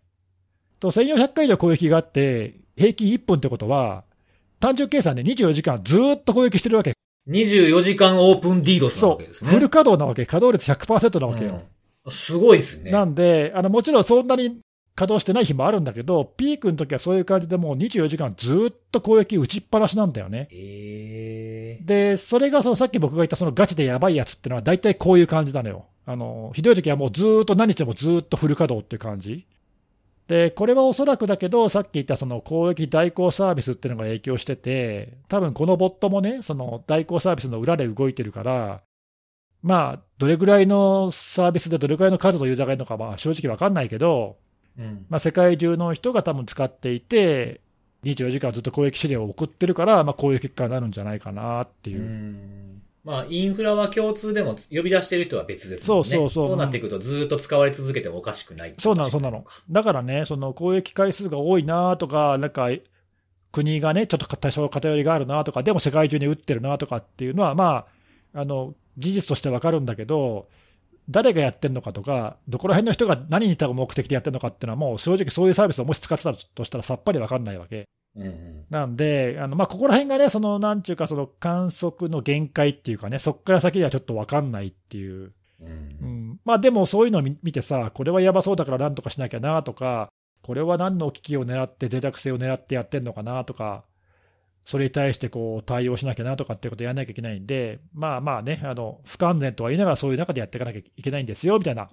[0.81, 4.05] と、1400回以上攻撃があって、平均1分ってことは、
[4.61, 6.93] 単純計算で24時間ずーっと攻撃してるわけ。
[7.29, 9.51] 24時間オープンディードスなそうわけです、ね。
[9.51, 10.27] フル稼働なわけ。
[10.27, 11.53] 稼働率100%なわけよ。
[11.53, 11.63] うん
[12.11, 12.91] すごいですね。
[12.91, 14.61] なんで、あの、もちろんそんなに
[14.95, 20.49] 稼働してない日もあるんだけど、ピークの時はそういう感じでもう24時間ずーっと攻撃打ちっぱなしなんだよね。
[20.51, 25.87] ええで、それがそのさっき僕が言ったそのガチでやばいやつってのは大体こういう感じなのよ。
[26.05, 29.47] あの、ひどい時はもうずーっと何日もずーっとフル稼働っていう感じ。
[30.29, 38.83] で、これはおそらくだけど、さっき言ったその攻撃代行サービスっていうのが影響してて、多分このボットもね、その代行サービスの裏で動いてるから、
[39.63, 44.37] まあ、どれぐらいのサービスでどれぐらいの数のユーザーがいるのか、まあ正直わかんないけど、
[44.79, 45.07] うん。
[45.09, 47.61] まあ、世界中の人が多分使っていて、
[48.05, 52.03] 24時間ずっと攻撃指令を送ってるから、まあ、こういう結果になるんじゃないかなっていうう。
[52.03, 56.11] んまあ、インフラは共通でも呼び出してる人は別ですもんね。
[56.11, 59.45] そうそうそうそうなっていくとずっと使われ続けてもおかしくないそうなの、そうなの。
[59.71, 62.71] だからね、その攻撃回数が多いなとか、なんか、
[63.51, 67.87] 国がね、ちょっと多少偏りがあるなとか、でも世界中に打ってるなとかっていうのは、ま
[68.35, 70.49] あ、あの、事実としてわかるんだけど、
[71.09, 77.89] 誰がやってるのかとか、どこら辺の人が何に目的でやってるのかっていうのは、もう正直そういうサービスをもし使ってたとしたらさっぱりわかんないわけ。
[78.15, 78.65] うんうん。
[78.71, 85.33] なんで、あのまあ、ここら辺がね、そのなんちゅうか、その観測の限界っていうかね、そこから先ではちょっと分かんないっていう、う。
[85.61, 90.09] うんん、まあでもそういうのを見見てさ、これはやばそうだからなんとかしなきゃなとか、
[90.43, 93.85] これは何の機器を狙って、脆弱性を狙ってやってんのかなとか、
[94.65, 101.89] それに対してこう対応しなきゃなとかっていうことをやらなきゃいけないんで、まあまあね、あの不完全とは言いながら、そういう中でやっていかなきゃいけないんですよみたいな、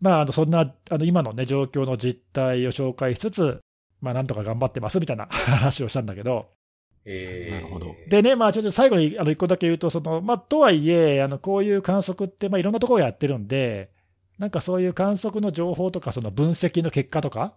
[0.00, 3.60] まあ、あのそんなあの今の、ね、状況の実態を紹介しつつ、
[4.00, 6.50] まあ、なんとか頑張ってますみたいな 話をしたんだけど、
[7.06, 7.94] ええなるほど。
[8.08, 13.90] でね、まあ、ちょっと最後にあの1個だけ言うと、そのまあ、とはいえ、あのこういう観測って、まあ、いろんなところやってるんで、
[14.38, 17.54] なんかそういう観測の情報とか、その分析の結果とか、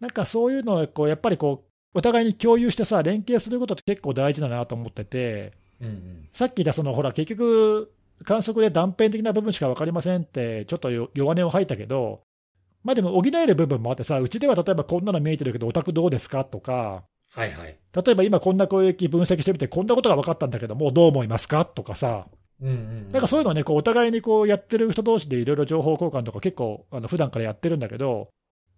[0.00, 6.28] なんかそういうのをこうやっぱりこう、お互いに共有してさ、連携することって結構大事だなと思ってて、うんうん。
[6.32, 7.92] さっき言ったそのほら、結局、
[8.24, 12.20] 観測で断片的な部分しか分かりませんって、ちょっとよ弱音を吐いたけど、
[12.82, 17.76] まあでも補える部分もあってさ、うちでは例えばこんなの見えてるけど、オタクどうですかとか、はいはい。
[17.94, 22.26] 例えば今こんな攻撃分析してみて、こんなことが分かったんだけども、どう思いますかとかさ、
[22.60, 23.08] うんうん。
[23.10, 28.28] なんかそういうのをね、こうお互いにこうやってる人同士でいろいろ情報交換とか結構、あの普段からやってるんだけど、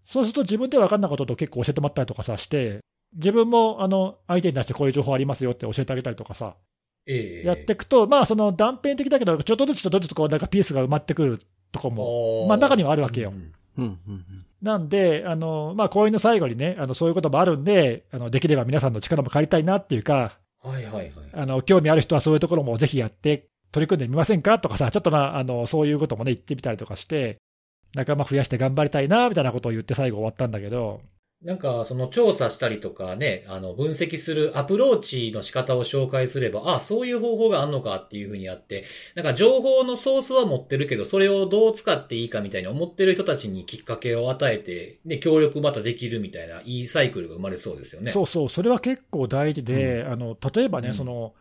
[0.07, 2.81] そうすると自分で分かんないことと結構教えてもらったりとかさして、
[3.14, 6.57] 自分もあの相手に対してこういう情報ありますよって教えてあげたりとかさ、
[7.07, 7.46] ええ。
[7.46, 11.40] やっていくと、まあその断片的だけど、ちょっとずつちょっとずつこうなんかピースが埋まってくる
[11.73, 13.31] とこも、まあ中にはあるわけよ。
[13.31, 14.46] うんうんうん。
[14.62, 21.12] なんで、あのまあ、こういうの最後にね、あのそういうこともあるんで、あのできれば皆さんの力も借りたいなっていうか、はいはいはい。
[21.33, 27.38] あの、興味ある人はそういうところもぜひやって取り組んでみませんかとかさ、ちょっとな、あの、そういうこともね、言ってみたりとかして、
[27.94, 31.01] 仲間増やして頑張りたいな、みたいなことを言って最後終わったんだけど、
[31.42, 48.12] なんか、その調査したりとかね、あの、分析するアプローチの仕方を紹介すれば、あそういう方法があるのかっていうふうにやって、なんか情報のソースは持ってるけど、それをどう使っていいかみたいに思ってる人たちにきっかけを与えて、ね、協力またできるみたいな、いいサイクルが生まれそうですよね。
[48.12, 51.33] そうそう、それは結構大事で、あの例えばね、うんその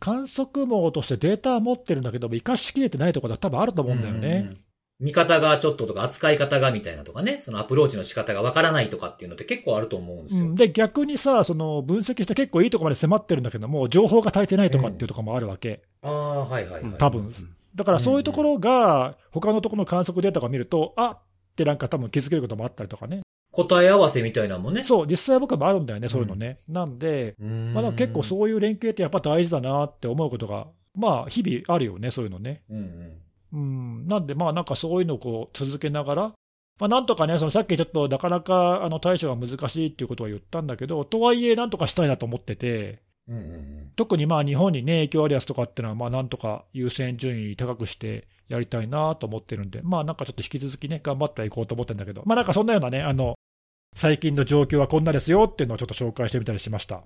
[0.00, 4.28] 観測網としてデータは持ってるんだけども、生かしきれてないところは多分あると思うんだよね。
[4.28, 4.58] うんうんうん
[5.00, 10.40] 見方がちょっととか、扱い方がみたいなとかね、そのアプローチの仕方がわからないとかっていうのって結構あると思うんですよ。
[10.40, 15.82] うんで、逆にさ、その分析して結構いいところまで迫ってるんだけども、情報が足りてないとかっていうところもあるわけ。
[16.02, 16.92] ああ、はいはいはい。
[16.98, 17.32] 多分
[17.74, 21.18] だからそういうところが、他のところの観測データが見ると、あっ
[21.56, 23.20] てなんか多分気づけることもあったりとかね。
[23.52, 24.84] 答え合わせみたいなのもね。
[24.84, 26.58] そう、実際僕もあるんだよね、そういうのね。
[26.68, 32.62] なんで、うんまあ、結構そういう連携ってやっぱ大事だなって思うことが、まあ、日々あるよね、そういうのね。
[32.68, 33.12] うんうん。
[33.52, 36.32] うん、なんで、まあなんかそういうのをこう続けながら、
[36.78, 43.92] まあ、なんとかね、そのさっきちょっとなかなかあの対処が難しいっていうことは言ったんだけど、とはいえ、なんとかしたいなと思ってて、うんうんうん。
[43.96, 53.34] 特にまあ日本にね、影響あるやつとかっていうのは、まあなんとか優先順位高くしてやりたいなと思ってるんで、まあなんかちょっと引き続きね、頑張っていこうと思ってるんだけど、まあなんかそんなようなね、あの、
[53.96, 57.02] 最近の状況はこんなですよっていうのをちょっと紹介してみたりしました。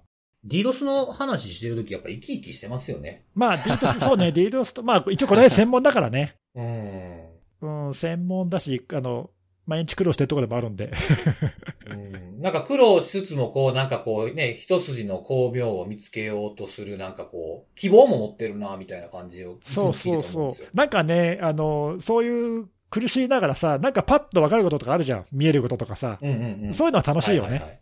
[0.47, 3.25] DDoS の話してるときやっぱ生き生きしてますよね。
[3.35, 6.35] まあ DDoS、そうね、DDoS と、まあ一応これ専門だからね。
[6.55, 7.87] うん。
[7.87, 9.31] うん、専門だし、あの、
[9.67, 10.91] 毎日苦労してるところでもあるんで。
[11.89, 19.61] うんなんか苦労しつつもこう、なんかこうね、一筋の巧妙を見つけようとする、なんかこう、希望も持ってるな、みたいな感じを。
[19.65, 20.23] そうそう。
[20.25, 25.25] そうなんかね、あの、そういう苦しいながらさ、なんかパッと分かることとかあるじゃん。
[25.31, 26.19] 見えることとかさ。
[26.21, 26.75] うんうんうん。
[26.75, 27.55] そういうのは楽しいよね。
[27.55, 27.82] はははい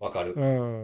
[0.00, 0.34] わかる。
[0.34, 0.40] う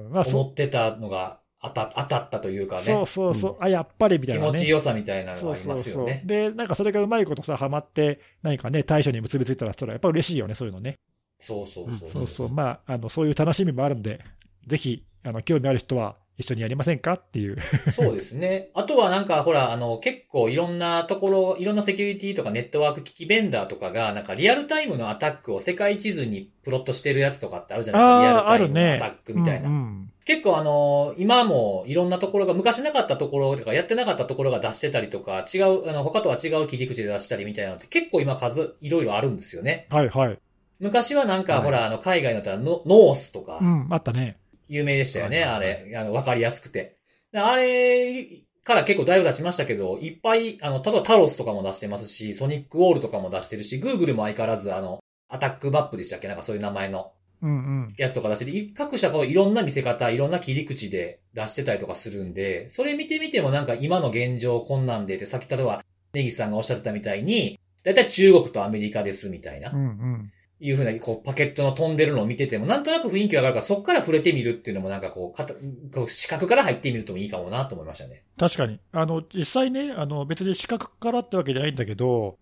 [0.09, 0.11] ん。
[0.13, 2.83] まあ、そ思ってたのが当た当たったというかね。
[2.83, 4.53] そうそうそう、あ、やっぱりみた気いなね。
[4.53, 6.23] 持ちよさみたいなのそうがありそうそうますよね。。
[6.25, 10.99] で、なんかそれがうまいことさ、ハマって、何かね、対処に結びついたら、それはやっぱ嬉しいよね、そういうのね。
[11.39, 12.09] そうそうそう。
[12.09, 12.49] そうそう。
[12.49, 14.21] まあ、あの、そういう楽しみもあるんで、
[14.67, 17.13] ぜひ、あの、興味ある人は一緒にやりませんか？
[17.13, 17.57] っていう。
[17.93, 18.71] そうですね。
[18.75, 28.21] あとはなんかほら、あの、結構いろんなところ、いろんなセキュリティとかネットワーク機器ベンダーとかが、なんかリアルタイムのアタックを世界地図にプロットしてるやつとかってあるじゃないですか。
[28.23, 29.11] リアルタイムのアねタッ。
[29.25, 29.69] クみたいな。
[29.69, 39.89] うんうん結構あの、今もいろんなところが、昔なかったところとか、やってなかったところが出してたりとか、違う、あの、他とは違う切り口で出したりみたいなのって結構今数、いろいろあるんですよね。
[39.91, 40.39] はいはい。
[40.79, 44.37] 昔はなんか、はいほら、あの、海外のだったらノ、 Norse とかう、ん、あったね。
[44.71, 45.93] 有名でしたよね、あれ。
[45.97, 46.97] あの、わかりやすくて。
[47.33, 48.25] であれ
[48.63, 56.29] から結構だいぶ経ちましたけど、いっぱい、あの、例えば Talos とかも出してますし、 SonicWall とかも出してるし、 Google も相変わらず、あの、 attack map でしたっけ？
[56.29, 57.55] なんかそういう名前のうんう
[57.89, 57.95] ん。
[57.97, 70.33] やつとか出してて、各社こういろんな見せ方、いろんな切り口で出してたりとかするんで、それ見てみてもなんか今の現状こんなんでって、さっき例えば、ネギさんがおっしゃってたみたいに、だいたい中国とアメリカですみたいなう、んうん。
[70.61, 78.25] いうふうな、こう、パケットの飛んでるのを見てても、なんとなく雰囲気が上がるから、そっから触れてみるっていうのもなんかこう、かたこう視覚から入ってみるともいいかもなと思いましたね。
[78.39, 78.79] 確かに。
[78.93, 82.39] あの、実際ね、あの、別に視覚からってわけじゃないんだけど、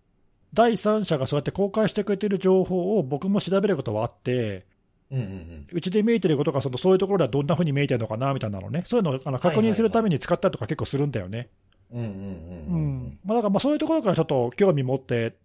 [0.53, 4.65] 第三者がそうやって公開してくれてる情報を僕も調べることはあって、
[5.11, 5.65] うんうんうん。
[5.71, 11.49] うちで見えてることがそのそういうところではどんな風に見えてるのかなみたいなのね、そういうのをあの確認するために使ったりとか結構するんだよね。
[11.91, 12.17] うんうんうんう
[12.69, 13.19] うんん。
[13.25, 15.35] まあ、だからまあそういうところからちょっと興味持って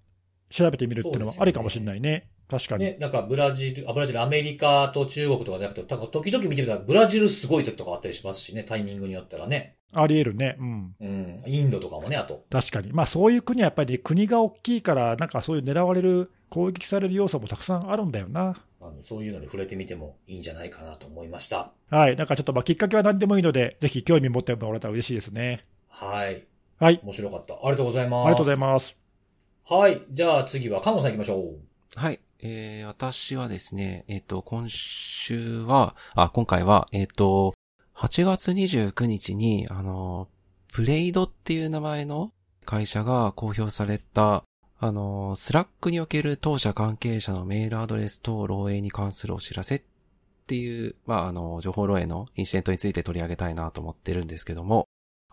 [0.51, 2.29] 調べてみるっていうのはありかもしれないね。
[2.49, 2.85] 確かに。
[2.85, 9.77] ね、なんかブラジル、あ、ブラジル、アメリカと中国とかじゃなくて、なんか時々見てみたら、ブラジルすごい時とかあったりしますしね、タイミングによったらね。
[9.95, 10.57] あり得るね。
[10.59, 10.95] うん。
[11.01, 11.43] うん。
[11.47, 12.45] インドとかもね、あと。
[12.51, 12.93] 確かに。
[12.93, 18.57] まあそういう国はやっぱり国が大きいから、なんかそういう狙われる、攻撃される要素もたくさんあるんだよな。
[18.81, 21.73] あのそういうのに触れてみてもいいんじゃないかなと思いました。
[21.91, 22.17] はい。
[22.17, 25.65] なんかちょっとまあきっかけは何でもいいので、ぜひ興味持ってもらえたら嬉しいですね。
[25.89, 26.45] はい。
[26.79, 27.01] はい。
[27.03, 27.55] 面白かった。
[27.55, 28.27] ありがとうございます。
[28.27, 28.87] ありがとうございます。
[28.89, 28.97] す。
[29.73, 30.03] はい。
[30.11, 31.99] じゃあ次は、カモさん行きましょう。
[31.99, 32.21] はい。
[32.47, 37.55] えー、私はですね、えっ、と、今週は、あ、今回は、えっ、と、
[37.95, 40.29] 8月29日に、あの、
[40.71, 42.33] プレイドっていう名前の
[42.67, 44.45] 会社が公表された、
[44.79, 49.83] あの、 Slack における当社関係者のメールアドレス等漏洩に関するお知らせっ
[50.47, 54.87] ていう、まあ、あの、情報漏洩のインシデントについて取り上げたいなと思ってるんですけども、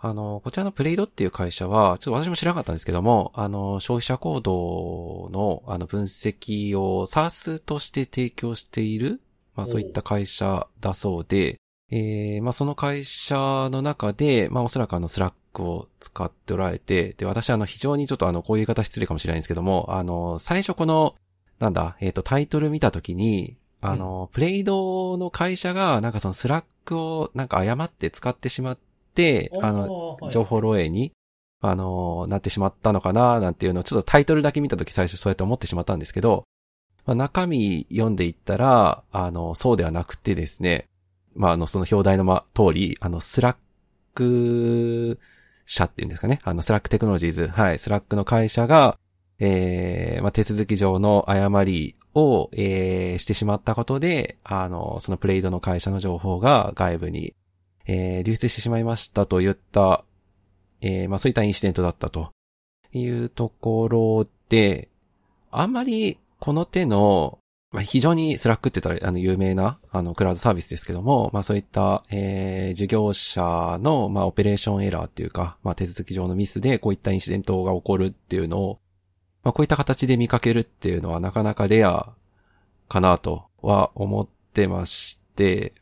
[0.04, 9.22] あの、こちらのプレイドっていう会社は、ちょっと私も知らなかったんですけども、あの、消費者行動の、あの、分析を SaaS として提供している、
[9.56, 11.60] まあそういった会社だそうで、
[11.92, 21.16] えー、まあその会社の中で、まあおそらくあの、 Slack を使っておられて、で、私あの、非常にちょっとあの、こういう言い方失礼かもしれないんですけども、あの、最初この、
[21.60, 28.91] なんだ、えっ、と、タイトル見たときに、あの、プレイドの会社が、なんかそのスラックをなんか誤って使ってしまって、
[29.62, 30.32] あの、はい。
[30.32, 31.12] 情報漏洩に、
[31.62, 36.46] あの、なってしまったのかな、なんていうのをちょっとタイトルだけ見たとき最初そうやって思ってしまったんですけど、
[37.06, 40.88] まあ、中身読んでいったら、あの、そうではなくてですね、
[41.36, 43.56] まあ、あの、その表題のま、通り、あの、スラッ
[44.14, 45.20] ク
[45.66, 48.98] 社っていうんですかね、あの、スラックテクノロジーズ、はい、スラックの会社が、
[49.40, 57.34] えー、まあ、手続き上の誤りを、えー、してしまったことで、あの、そのプレイドの会社の情報が外部に、
[57.94, 60.06] えー、流出してしまいましたと言った、
[60.80, 62.32] えー、まあ、そういったインシデントだったと。
[62.94, 64.90] いうところで、
[65.50, 67.40] あんまりこの手の、
[67.74, 78.80] まあ、非常にスラックって言ったら、あの、有名な、あの、クラウドサービスですけども、まあ、そういった、えー、事業者の、まあ、オペレーションエラーっていうか、まあ、手続き上のミスで、こういったインシデントが起こるっていうのを、
[79.44, 82.14] まあ、こういった形で見かけるっていうのは、なかなかレア
[82.90, 85.21] かなとは思ってまして、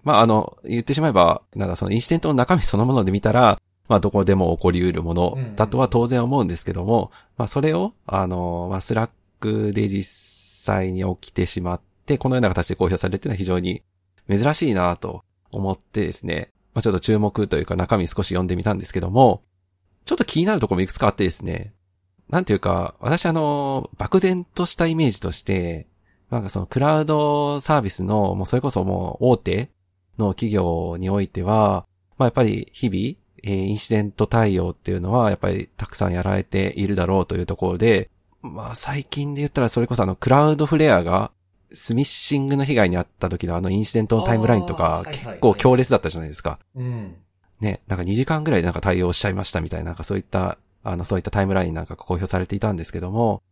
[0.03, 13.81] まあ、あの、言ってしまえば、なんだ、そのインシデントの中身そのもので見たら、まあ、どこでも起こり得るものだとは当然思うんですけども、まあ、それを、あの、まあ、スラックで実際に起きてしまって、このような形で公表されるっていうのは非常に
[14.29, 19.41] 珍しいなと思ってですね、まあ、ちょっと注目というか中身少し読んでみたんですけども、
[20.05, 21.73] ちょっと気になるところもいくつかあってですね、
[22.29, 25.87] なんていうか、私あの、漠然としたイメージとして、
[26.30, 29.69] なんかそのクラウドサービスの、もうそれこそもう大手
[30.17, 31.86] の企業においては、
[32.17, 32.99] まあやっぱり日々、
[33.43, 38.09] えーインシデント対応っていうのはやっぱりたくさんやられているだろうというところで、
[38.41, 41.32] まあ最近で言ったらそれこそあのクラウドフレアが
[41.71, 46.59] スミッシングの被害に遭った時のあのインシデントのタイムラインとか結構強烈だったじゃないですか。
[46.75, 47.15] うん。
[47.59, 53.43] ね、なんか2時間ぐらいでなんか対応しちゃいましたみたいな、なんかそういった、あの、そういったタイムラインなんかが公表されていたんですけども、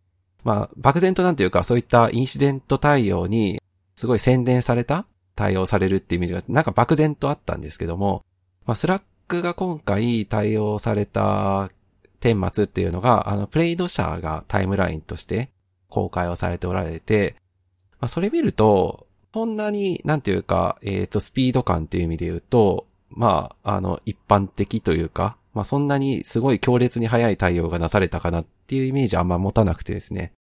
[0.43, 3.61] まあ、漠然となんていうか、そういったインシデント対応に、
[3.95, 8.23] すごい洗練された対応されるっていうイメージが、なんか漠然とあったんですけども、
[8.65, 11.69] まあ、スラックが今回対応された
[12.19, 15.49] 顛末っていうのが、あの、プレイド社がタイムラインとして
[15.89, 17.35] 公開をされておられて、
[17.99, 30.33] まあ、それ見ると、そんなに、なんていうか、えっ、と、スピード感っていう意味で言うと、まあ、あの、一般的というか、まあ、そんなにすごい強烈に早い対応がなされたかなっていうイメージはあんま持たなくてですね。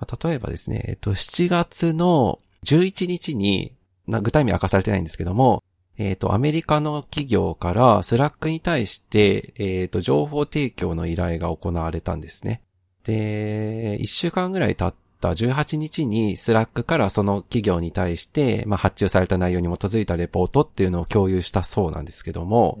[0.00, 3.72] まあ、例えばですね、えっと、7月の11日に、
[4.08, 5.62] な具体名明かされてないんですけども、
[5.98, 12.60] えっと、アメリカの企業からスラックに対して、えっと、情報提供の依頼が行われたんですね。
[13.04, 22.80] で、1週間ぐらい経った18日にスラックからその企業に対して、まあ、発注された内容に基づいたレポートっていうのを共有したそうなんですけども、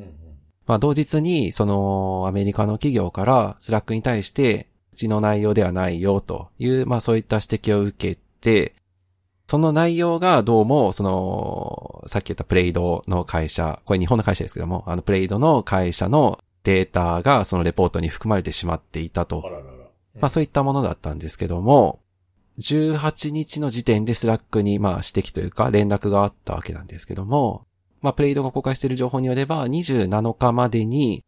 [0.66, 8.74] まあ、同日に、その、アメリカの企業から、スラックに対して、うちの内容ではないよ、という、まあ、そういった指摘を受けて、
[9.46, 19.48] その内容がどうも、その、さっき言ったプレイドの会社、これ日本の会社ですけども、あの、プレイドの会社のデータが、そのレポートに含まれてしまっていたとあ。
[19.48, 19.72] ららら。
[20.20, 22.00] まあそういったものだったんですけども、
[22.58, 27.66] 18日の時点でスラックにまあ指摘というか連絡があったわけなんですけども、
[28.06, 31.24] まあプレイドが公開している情報によれば27日までに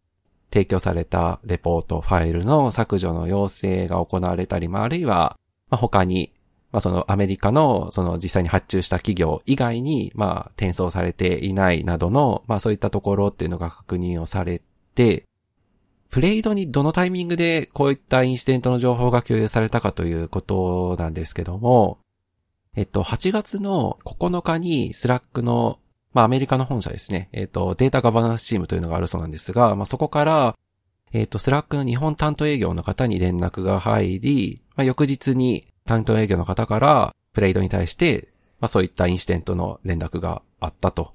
[0.53, 5.37] 提供されたレポート、ファイルの削除の要請が行われたり、まああるいは、
[5.71, 6.33] まあ他に、
[6.71, 14.63] まあそのアメリカのその実際に発注した企業以外にまあ転送されていないなどの、まあそういったところっていうのが確認をされ
[14.95, 15.25] て、
[16.11, 21.99] プレイドにどのタイミングでこういったインシデントの情報が共有されたかということなんですけども、
[22.77, 25.81] えっと、8月の9日にスラックの、
[26.13, 30.57] まあアメリカの本社ですね、えっと、データガバナンスチームというのがあるそうなんですが、まあそこから、
[31.13, 38.29] えっと、スラックの日本担当営業の方に連絡が入り、まあ翌日に担当営業の方からプレイドに対して、
[38.61, 41.13] まあそういったインシデントの連絡があったと。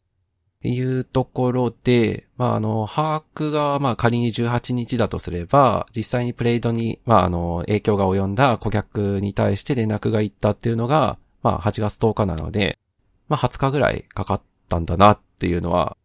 [0.65, 12.77] いうところで、まあ、あの、把握が、ま、仮に18日だとすれば、実際にプレイドに、まあ、あの、影響が及んだ顧客に対して連絡が行ったっていうのが、まあ、8月10日なので、
[13.27, 14.41] まあ、20日ぐらいかかっ
[14.73, 15.97] たんだなっていうのは、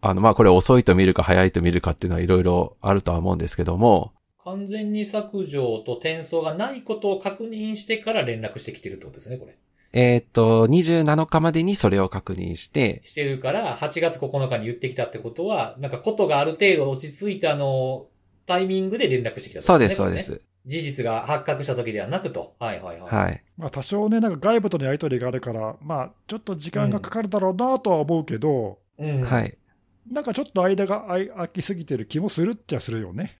[0.00, 4.12] あの、まあ、これ遅いと見るか早いと見るかっていうのはいろいろあるとは思うんですけども、
[4.44, 9.56] 完全に削除と転送がないことを確認してから連絡してきてるってことですね、これ。
[9.92, 18.06] えーっと、27日までにそれを確認して、してるから、8月9日に言ってきたってことは、なんかことがある程度落ち着いたあの、
[18.46, 20.18] タイミングで連絡してきたってそうです、そうで。
[20.18, 20.40] す。
[20.68, 22.54] 事実が発覚した時ではなくと。
[22.58, 23.14] はいはいはい。
[23.14, 23.42] はい。
[23.56, 29.22] まあ、多少ね、なんか外部とのやり取りがあるから、まあ、ちょっと時間がかかるだろうなとは思うけど、うん。
[29.22, 29.56] はい。
[30.10, 33.38] なんかちょっと間が空きすぎてる気もするっちゃするよね。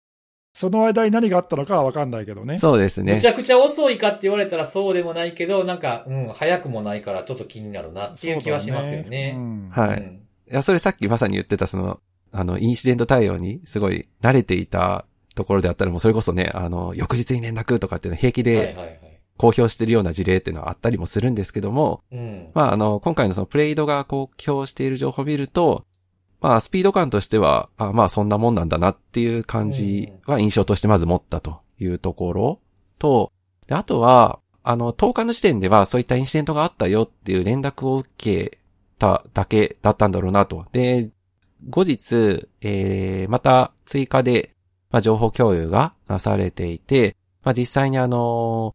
[0.55, 2.59] その間に何があったのかはわかんないけどね。
[2.59, 3.29] そうですねめち。
[3.29, 9.35] ゃくちゃ遅いかって言われたらそうでもないけど、なんか、うん、早くもないからちょっと気になるなっていう気はしますよね。
[9.37, 12.01] うんはいうんいや、それさっきまさに言ってたその、
[12.33, 15.05] あの、インシデント対応にすごい慣れていた
[15.39, 19.01] ところであったらもうそれこそね、あの、翌日に連絡とかっていうの平気ではい。
[19.39, 22.51] 公表してるような事例っていうのはあったりもするんですけども、うん。
[22.55, 25.86] まあ、あの、今回のそのプレイドが公表している情報を見ると、
[26.41, 32.61] まあ、スピード感としては、あまあ、そんなもんなんだなっていう感じは印象としてまず持ったというところ
[32.99, 33.32] と、
[33.68, 38.59] であとは、あの、10日の時点ではそういったインシデントがあったよっていう連絡を受け
[38.99, 40.66] ただけだったんだろうなと。
[40.72, 41.11] で、
[41.70, 44.55] 後日、えー、また追加で、
[44.91, 48.74] まあ、情報共有がなされていて、まあ、実際にあの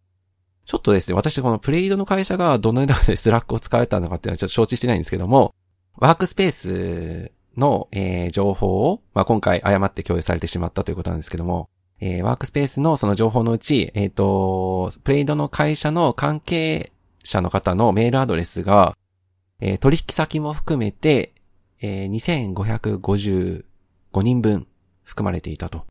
[0.66, 5.54] ちょっとですね、私このプレイドの会社がどのようなでスラックを使われたのかっていうのはちょっと承知してないんですけども、
[5.98, 16.92] ワークスペースの、えー情報を、まあ、今回誤って共有されてしまったということなんですけども、えーワークスペースのその情報のうち、えっ、と、プレイドの会社の関係
[17.24, 18.96] 者の方のメールアドレスが、
[19.60, 21.34] えー取引先も含めて、
[21.82, 23.64] えー2555
[24.22, 24.68] 人分
[25.04, 25.86] 含まれていたと。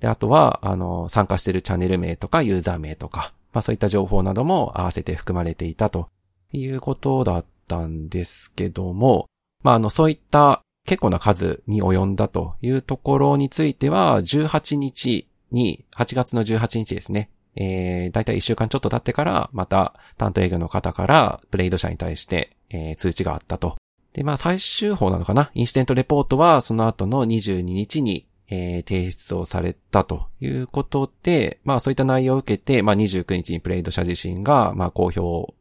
[0.00, 6.08] で、あとは、あの、参加しているチャンネル名とかユーザー名とか、まあそういった情報なども合わせて含まれていたと
[6.52, 9.26] いうことだったんですけども、
[9.62, 17.30] まああの、そういった結構な数に及んだというところについては、18日に、8月の18日ですね。
[17.56, 23.76] えー、だいたい1週間ちょっと経ってから、また担当営業の方から、プレイド社に対して、えー通知があったと。
[24.12, 25.50] で、まあ最終報なのかな？
[25.54, 35.54] インシデントレポートは、その後の22日に、えー提出をされたということで、まあそういった内容を受けて、まあ29日にプレイド社自身が、まあ公表を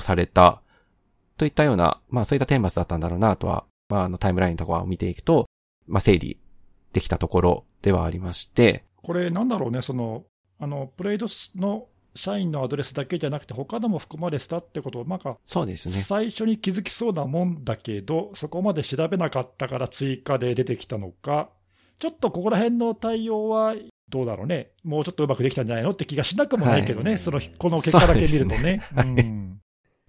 [0.00, 0.62] された、
[1.36, 5.46] といったような、まあそういった顛末だったんだろうなとは、まああのタイムラインとかを見ていくと、
[5.86, 6.38] まあ整理
[6.92, 10.24] できたところではありまして、これ、なんだろうね、その、
[10.58, 15.94] あの、プレイドの社員のアドレスだけじゃなくて、他のも含まれてたってことを、なんか、そうですね。
[15.94, 21.50] 最初に気づきそうなもんだけど、そこまで調べなかったから追加で出てきたのか、
[21.98, 23.74] ちょっとここら辺の対応は
[24.08, 27.18] どうだろうね、もうちょっとうまくできたんじゃないのって気がしなくもないけどね、はい。
[27.18, 28.82] そのこの結果だけ見るとね。
[28.96, 29.60] うん。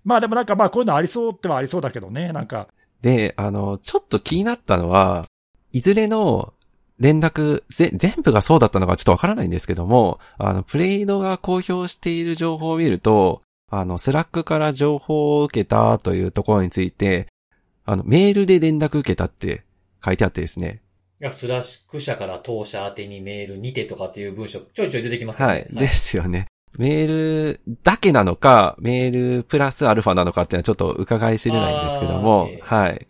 [0.03, 2.67] まあでもなんか、まあこういうのありそうってはありそうだけどね、なんか、
[3.01, 5.25] で、あの、ちょっと気になったのは、
[5.71, 6.53] いずれの
[6.99, 17.27] 連絡、ぜ、全部がそうだったのかちょっとわからないんですけども、あの、プレイドが公表している情報を見ると、あの、スラックから情報を受けたというところについて、
[17.85, 19.63] あの、メールで連絡受けたって
[20.03, 20.81] 書いてあってですね。
[21.31, 25.53] スラック社から当社宛てにメールにてとかっていう文章ちょいちょい出てきますよね。
[25.53, 25.67] はい。
[25.71, 26.47] ですよね。
[26.77, 33.07] メールだけなのか、メールプラスアルファなのかっていうのはちょっと伺い知れないんですけどもええ、はい。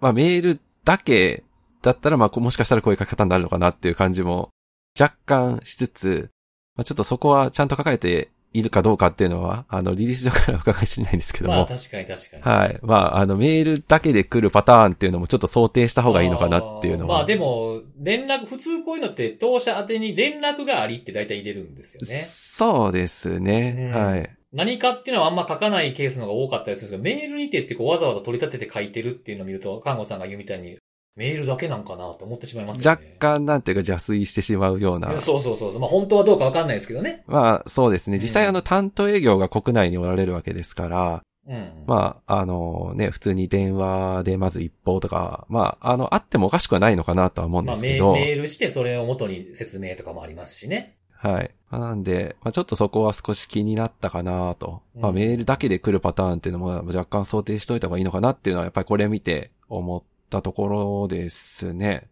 [0.00, 1.44] まあメールだけ
[1.82, 4.50] だったら、まあこもしかしたらこういう書き方になるのかなっていう感じも
[4.98, 6.30] 若干しつつ、
[6.74, 12.42] まあちょっとそこはちゃんと書かれているかどうかっていうのは、あの、リリース上から伺い知れないんですけども、まあ確かに確かに。
[12.42, 12.78] はい。
[12.82, 17.18] まあ、あの、メールだけで来るパターンっていうのもちょっと想定した方がいいのかなっていうのは。
[17.18, 22.24] まあでも、連絡、普通こういうのって当社宛てに連絡がありって大体入れるんですよね。
[22.26, 23.92] そうですね。
[23.94, 24.30] うんはい。
[24.52, 30.78] 何かっていうのはあんま書かないケースの方が多かったりするんですけど、メールにてってこうわざわざ取り立てて書いてるっていうのを見ると、看護さんが言うみたいに、
[31.16, 33.16] メールだけなんかなと思ってしまいますよ若ね。
[33.18, 35.18] 干なんていうか邪推してしまうような。
[35.18, 35.80] そうそうそうそう。
[35.80, 37.24] まあ本当はどうかわかんないですけどね。
[37.26, 38.18] まあ、そうですね。
[38.18, 41.84] 実際うんあの、担当営業が国内におられるわけですから、うん。
[41.86, 50.96] まあ、あのね、普通に電話でまず一報とか、まあ、あの、あってもおかしくはないのかなとは思うんですけど、メールしてそれを元に説明とかもありますしね。
[51.12, 51.50] はい。
[51.70, 54.82] まあなんで、まあ、ちょっとそこは少し気になったかなと。
[54.94, 60.02] まあ、うんメールだけで来るパターンっていうのも若干想定しといた方がいいのかなっていうのは、やっぱりこれ見て思っ
[60.36, 62.08] たところですね。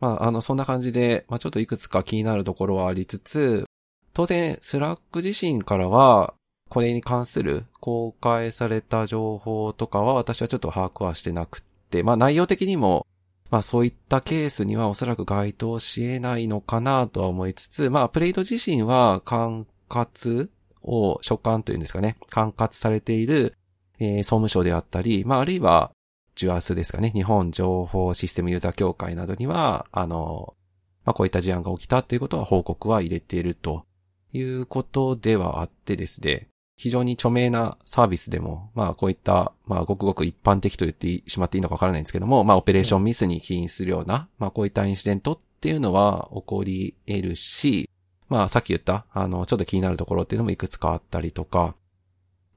[0.00, 3.64] まあ、あの、そんな感じで、まあ、ちょっといくつか気になるところはありつつ、
[4.12, 6.34] 当然、スラック自身からは、
[6.68, 13.06] これに関する公開された情報とかは私はちょっと把握はしてなくって、まあ内容的にも、
[13.50, 20.50] まあそういったケースにはおそらく該当し得ないのかなとは思いつつ、まあプレイド自身は管轄
[20.82, 23.54] を所管というんですかね、管轄されている、
[23.98, 25.90] えー総務省であったり、まああるいは、
[26.38, 30.54] ジュアスですかね、日本情報システムユーザー協会などには、あの、
[31.04, 33.84] まあこういった事案が起きたということは報告は入れていると
[34.32, 47.90] いうことではあってですね、非常に著名なサービスでも、まあこういった、まあごくごく一般的と言ってしまっていいのかわからないんですけども、まあオペレーションミスに起因するような、まあこういったインシデントっていうのは起こり得るし、
[48.28, 51.74] まあさっき言った、あの、ちょっと気になるところっていうのもいくつかあったりとか、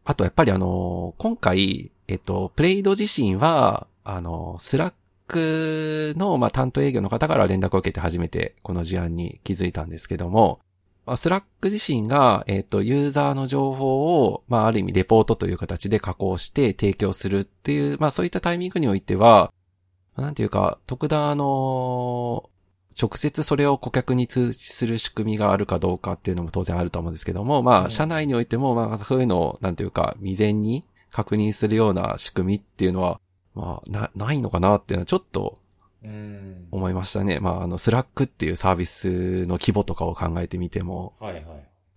[0.03, 4.93] あとやっぱりあの、今回、えっと、プレイド自身は、あの、スラッ
[5.27, 10.59] クの、まあ、担当営業の方から連絡を受けて初めてこの事案に気づいたんですけども、
[11.05, 19.51] まあ、スラック自身が、えっ、と、ユーザーの情報を、まあ、ある意味レポートという形で加工して提供するっていう、まあ、そういったタイミングにおいては、
[20.17, 22.49] なんていうか、特段あの、
[22.99, 33.19] 直接それを顧客に通知する仕組みがあるかどうかっていうのも当然あると思うんですけども、まあ、うん社内においても、まあ、そういうのを、なんていうか、未然に確認するような仕組みっていうのは、
[33.55, 35.59] まあ、な、ないのかなっていうのはちょっと
[36.03, 36.67] うん。
[36.71, 37.39] 思いましたね。
[37.39, 41.43] まあ、あの、スラックっていうサービスの規模とかを考えてみても、はいはい。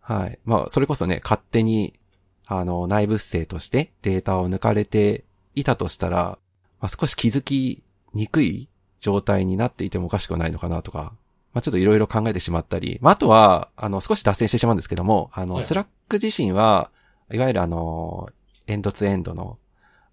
[0.00, 0.38] はい。
[0.44, 1.98] まあ、それこそね、勝手に、
[2.46, 5.24] あの、内部生としてデータを抜かれて
[5.54, 6.38] いたとしたら、
[6.80, 7.82] まあ、少し気づき
[8.12, 8.68] にくい
[9.04, 11.12] 状態になっていてもおかしくはないのかなとか、
[11.52, 16.90] まあ、ちょっといろいろ考えてしまったり、まあ、あとは、あの、少し脱線してしまうんですけども、あの、はいスラック自身は、
[17.30, 18.30] いわゆるあの、
[18.66, 19.58] エンドツーエンドの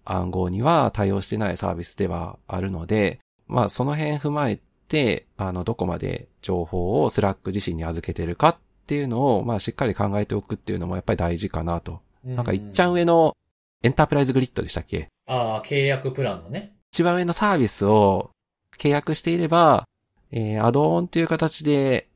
[0.04, 3.18] 暗号には対応してないサービスではあるので、
[3.48, 12.00] まあ、その辺踏まえて、あの、どこまで情報をスラック自身に預けてるかっていうのを、まあ、しっかり考えておくっていうのもやっぱり大事かなと。
[12.24, 13.34] なんか、いっちゃん上の
[13.82, 15.08] Enterprise Grid でしたっけ？
[15.26, 16.76] ああ、契約プランのね。
[16.92, 18.30] 一番上のサービスを
[18.78, 19.86] 契約していれば、
[20.30, 22.08] えー、アドオンっていう形で、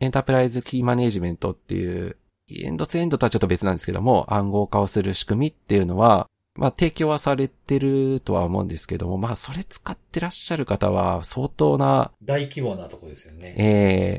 [0.00, 2.16] エンタープライズキーマネージメントっていう、
[2.50, 13.54] エンドツエンドとはちょっと別なんですけども、暗号化をする仕組みっていうのは、まあ提供はされてるとは思うんですけども、まあそれ使ってらっしゃる方は相当な、大規模なとこですよね。
[13.58, 13.64] え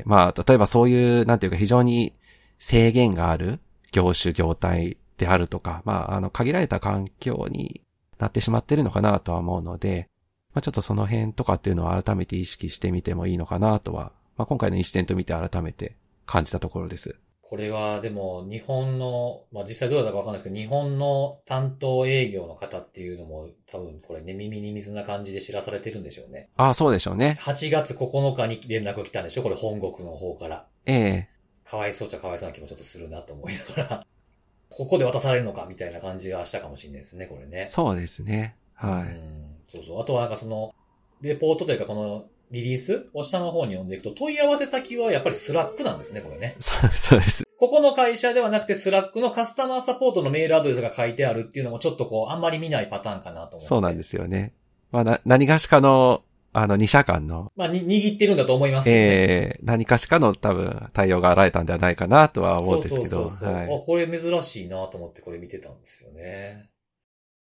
[0.00, 2.12] えまあ例えばそういう、なんていうか非常に
[2.58, 3.60] 制限がある
[3.92, 7.80] 業種業態であるとか、まああの限られた環境に
[8.18, 10.08] なってしまってるのかなとは思うので、
[10.56, 17.14] まあちょっとその辺とかっていうのを改めて意識してみてもいいのかなとは、まあ今回のインシデント見て改めて感じたところです。
[17.42, 26.48] これはでも日本の、まあ実際どうだったかわかんないですけど、日本の担当営業の方っていうのも多分これね、耳に水な感じで知らされてるんでしょうね。
[26.56, 27.36] ああ、そうでしょうね。
[27.42, 29.42] 8月9日に連絡来たんでしょ？
[29.42, 30.66] これ本国の方から。
[30.86, 31.28] ええ
[31.68, 34.06] かわいそうっちゃかわいそうな気もちょっとするなと思いながら、
[34.70, 37.66] ここで渡されるのかみたいな感じがしたかもしれないですね、これね。
[37.68, 38.56] そうですね。
[38.74, 39.55] はうい。
[39.66, 40.00] んそうそう。
[40.00, 40.74] あとはなんかその、
[41.20, 46.56] レポートというかこのリリースを下の方に読んでいくと、問い合わせ先はやっぱりスラックなんですね、これね。
[46.60, 47.44] そう、そうです。
[47.58, 53.66] ここの会社ではなくて、スラックのカスタマーサポートのメールアドレスが書いてあるっていうのもちょっとこう、あんまり見ないパターンかなと思って。
[53.66, 54.52] そうなんですよね。
[54.92, 58.94] まあな、何がしかの、あの、二社間のまあ、に、握ってるんだと思いますね。
[58.94, 63.02] ええ何かしかの多分対応があられたんではないかなとは思うんですけど。
[63.02, 63.64] そうそうそうそう、はい。
[63.64, 66.70] あこれ珍しいなと思ってこれ見てたんですよね。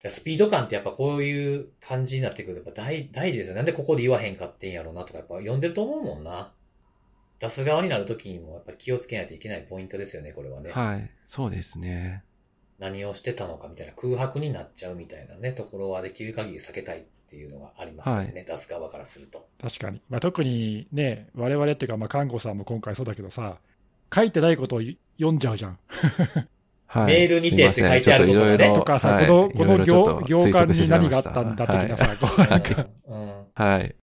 [0.09, 3.57] スピード感ってやっぱこういう感じになってくるとやっぱ大大事ですよね。
[3.57, 6.51] なんでここで言わへんかってんやろうなとかやっぱ読んでると思うもんな。
[7.39, 10.71] 出す側になるときにもやっぱ気をつけないといけないポイントですよね、これはね。
[10.71, 11.11] はい。
[11.27, 12.23] そうですね。
[12.79, 19.47] 何をしてたのかみたいな空白になっちゃうみたいなね、ところはできる限り避けたいっていうのがありますよね、は出す側からすると。
[19.61, 20.01] 確かに。
[20.09, 23.59] まあ、特にね、我々っていうか、まあ、看護さんも今回そうだけどさ、
[24.13, 24.81] 書いてないことを
[25.17, 25.79] 読んじゃうじゃん。
[26.87, 27.05] はい。
[27.05, 33.45] メールにてって書いてあるところねとかさ、はいこの、この行いろちょっと行間に何があったたんだ的なさ、こうはいなんか、うん。
[33.53, 33.95] はい。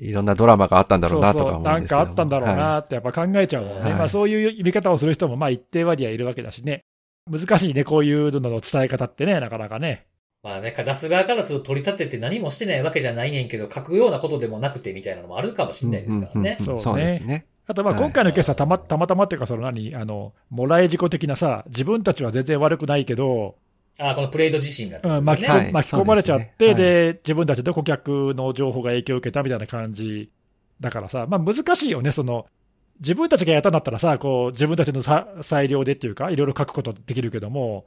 [0.00, 2.04] いろんなドラマがあったんだろうなとか思うんなんですけども。
[2.04, 3.80] かあったんだろうはなってやっぱ考えちゃうもんね。
[3.82, 6.84] はいまあそういう見方をする人もまあ一定割合いるわけだしね。
[7.30, 10.06] 難しいね、こういうのの伝え方ってね、なかなかね。
[10.42, 16.56] まあね、出す側からすると取り立てて何もしてないわけじゃないねんけど、書くようなことでもなくてみたいなのもあるかもしれないですからね。
[16.60, 17.46] うんうんうんそうねそうですね。
[17.70, 23.56] あとま今回のケースはたまたまたまっていうか、その何、あの、もらい事故的なさ、自分たちは全然悪くないけど、
[23.98, 25.64] あこのプレイド自身がってうん巻きことですよね。
[25.64, 30.30] はい巻き込まれちゃって、ですねで、自分たちの顧客の情報が影響を受けたみたいな感じ
[30.80, 32.46] だからさ、まあ難しいよね、その、
[33.00, 37.84] 自分たちがやったんだったらさ、こう、自分たちのさ裁量でっていうか、いろいろ書くことできるけども、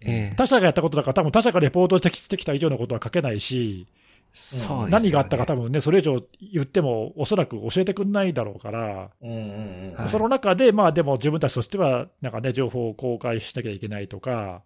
[0.00, 3.88] ええ他者がやったことだから、多分他者がレポートしてきた以上のことは書けないし、
[4.32, 4.90] そうですよね。
[4.90, 6.22] 何があったか多分ね、それ以上
[6.52, 9.94] 言っても、おそらく教えてくんないだろうから、うんうんうん。
[9.96, 14.62] はいその中で、まあでも自分たちとしては、なんかね、情報を公開しなきゃいけないとか、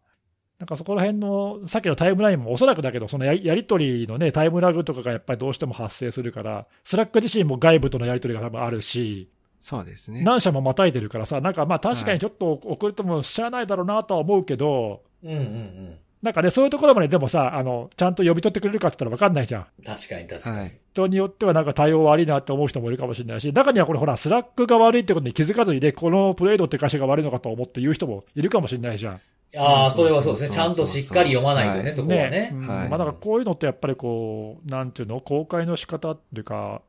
[0.58, 10.22] なんかそこら辺の、さっきのタイムラインもおそらくだけど、そのややり取りのね、タイムラグとかがやっぱりどうしても発生するから、スラック自身も外部とのやり取りが多分あるし、そうですね。
[10.22, 15.98] 何社もまたいでるからさ、なんかまあ確かにちょっと遅れてもしゃあないだろうなとは思うけど、うんうんうん。
[16.22, 19.66] なんかね、そういうところまででもさ、あのちゃんと読み取ってくれるかって言ったら分かんないじゃん。
[19.84, 20.58] 確かに確かに。
[20.58, 20.78] はい。
[20.92, 29.20] 人によってはなんか対応悪いなって思う人もいるかもしれないし、中にはこれ、ほら、スラックが悪いってことに気づかずにね、このプレイドって会社が悪いのかと思って言う人もいるかもしれないじゃん。
[29.56, 30.54] ああ、それはそうですね。
[30.54, 32.50] ちゃんとしっかり読まないとね、はいそこはね。
[32.52, 36.82] うんはいまあ、だからこういうのってやっぱりこう、なんていうの、公開の仕方っていうか、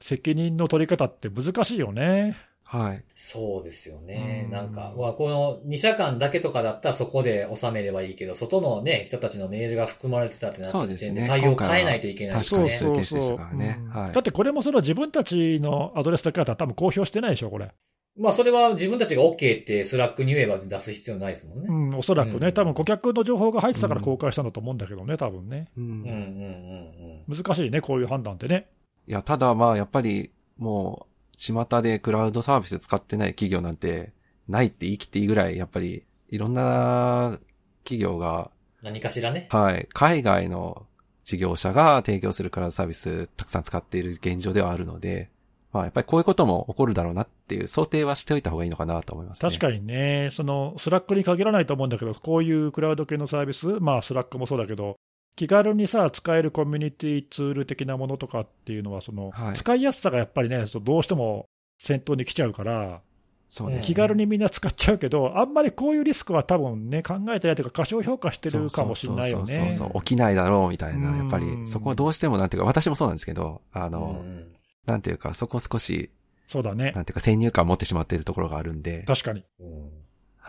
[0.00, 2.36] 責任の取り方って難しいよね。
[2.70, 3.02] はい。
[3.16, 4.44] そうですよね。
[4.46, 12.70] うんなんか、まあこの2社間だけとかだったらそこで収めればいいけど、外のね、人たちのメールが含まれてたってなった時点でそうですね対応を変えないといけないですね。
[12.70, 13.80] そうでしたからね
[14.12, 17.72] だってこれもそれは自分たちのアドレスだけだったら多分公表してないでしょ、これ。
[18.16, 21.66] まあそれは自分たちが OK ってスラックに言えば出す必要ないですもんね。
[21.68, 25.68] うん、おそらくね、うん多分顧客の情報が入ってたから公開したんだと思うんだけどね、多分ね。
[25.76, 27.36] うんうんうんうんうん。
[27.36, 28.68] 難しいね、こういう判断ってね。
[29.08, 31.09] いや、ただまあ、やっぱり、もう、
[31.40, 34.12] 巷でクラウドサービス使ってない企業なんて、
[34.48, 37.38] ないって言い切っていいぐらい、やっぱり、いろんな
[37.82, 38.50] 企業が、
[38.82, 39.48] 何かしらね。
[39.50, 40.86] はい、海外の
[41.24, 45.30] 事業者が提供するクラウドサービスたくさん使っている現状ではあるので、
[45.72, 49.48] まあ、やっぱりこういうことも起こるだろうなっていう想定はしておいた方がいいのかなと思いますね。
[49.48, 54.96] 確かにね、そのスラックに限らないと思うんだけど、こういうクラウド系のサービス、まあ、スラックもそうだけど、
[55.40, 61.46] 気軽にさ、使えるコミュニティツール的なものとかっていうのは、そのはい使いやすさがやっぱりね、どうしても
[61.78, 63.00] 先頭に来ちゃうから、
[63.48, 63.80] そうね。
[63.82, 69.72] 気軽にみんな使っちゃうけど、あんまりこういうリスクは多分ね、考えてないというか、過小評価してるかもしれないよそうそうそうね。
[69.72, 74.44] そう起きないだろうみたいな、やっぱりう、んそこはどうしてもなんていうか、私もそうなんですけど、あうの、ん
[74.84, 76.10] なんていうか、そこ少し、
[76.48, 77.00] そうだねな。
[77.00, 79.42] んていうか、先入観を持ってしまっているところがあるんで、確かに。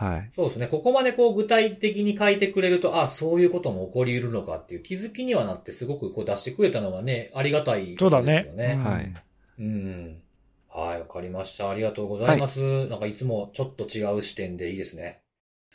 [0.00, 0.30] うんはい。
[0.34, 0.66] そうですね。
[0.66, 8.74] ここまでこう具体的に書いてくれると、あそういうことも起こり得るのかっていう気づきにはなって、すごくこう出してくれたのはね、ありがたいそうだことですよね。
[8.78, 9.14] うんはい。
[9.58, 10.22] うん。
[10.68, 11.68] はい、わかりました。
[11.68, 12.86] ありがとうございます。
[12.88, 15.20] なんかいつもちょっと違う視点でいいですね。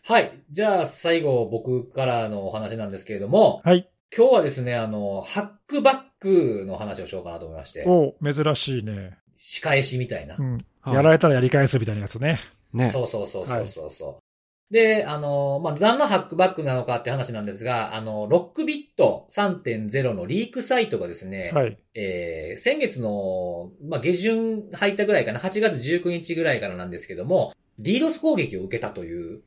[0.03, 0.32] はい。
[0.51, 3.89] じゃあ最後僕からのお話なんですけれども、はい。
[4.15, 9.18] 今日はですね、あの、ハックバックの話をしようかなと思いまして、お珍しいね。
[9.36, 10.41] 仕返しみたいなう。
[10.41, 10.53] ん。
[10.82, 12.39] はいやられたらやり返すみたいなやつね。
[12.78, 12.91] ね。
[12.91, 14.23] そうそうそうそうそうそう。
[14.73, 21.78] で、あの、まあ、何のハックバックなのかって話なんですが、あの、ロックビット3.0のリークサイトがですね、はい。
[21.93, 29.41] えー先月の、まあ、下旬入ったぐらいかな、8月19日ぐらいからなんですけども、DDoS 攻撃を受けたという。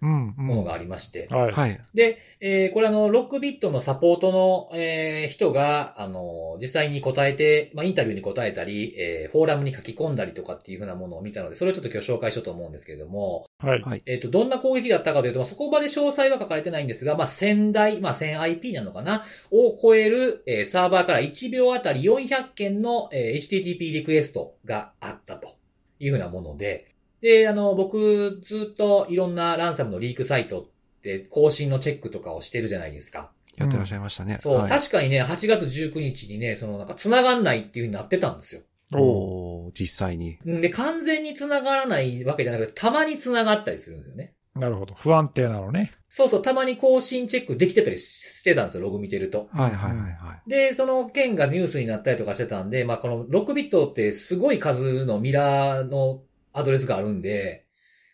[0.00, 1.52] ものがありまして、はい。
[1.52, 1.80] はい。
[1.94, 13.82] で、えーこれあの、ロックビットのサポートの、えー人が、あの、実際に答えて、まあ、インタビューに答えたり、えーフォーラムに書き込んだりとかっていうふうなものを見たので、それをちょっと今日紹介しようと思うんですけれども、はい。
[13.82, 14.02] はい。
[14.06, 25.56] えっ、と、どんな攻撃だったかというと、まあそこまで詳細は書かれてないんですが、まあ、1000台、まあ、1000IP なのかなを超える、えーサーバーから1秒あたり400件の、えー HTTP リクエストがあったと
[25.98, 30.66] いうふうなもので、で、あの、僕、ずっといろんなランサムのリークサイトっ
[31.02, 33.30] て更新のチェックとかをしてるじゃないですか。
[33.56, 34.38] やってらっしゃいましたね。
[34.38, 38.62] そう、はい、確かにね、8月19日にね、そのなんか繋がんないっていう風になってたんですよ。
[38.94, 40.38] おおー実際に。
[40.46, 44.34] んで、完全に繋がらないわけじゃなくて、たまに繋がったりするんですよね。
[44.54, 44.94] なるほど。
[44.94, 45.92] 不安定なのね。
[46.08, 49.48] そうそう、たまに更新チェックできてたりしてたんですよ、ログ見てると。
[49.52, 50.50] はいはいはいはい。
[50.50, 56.22] で、その件がニュースになったりとかしてたんで、まあ、このロックビットってすごい数のミラーの
[56.56, 57.66] アドレスがあるんで、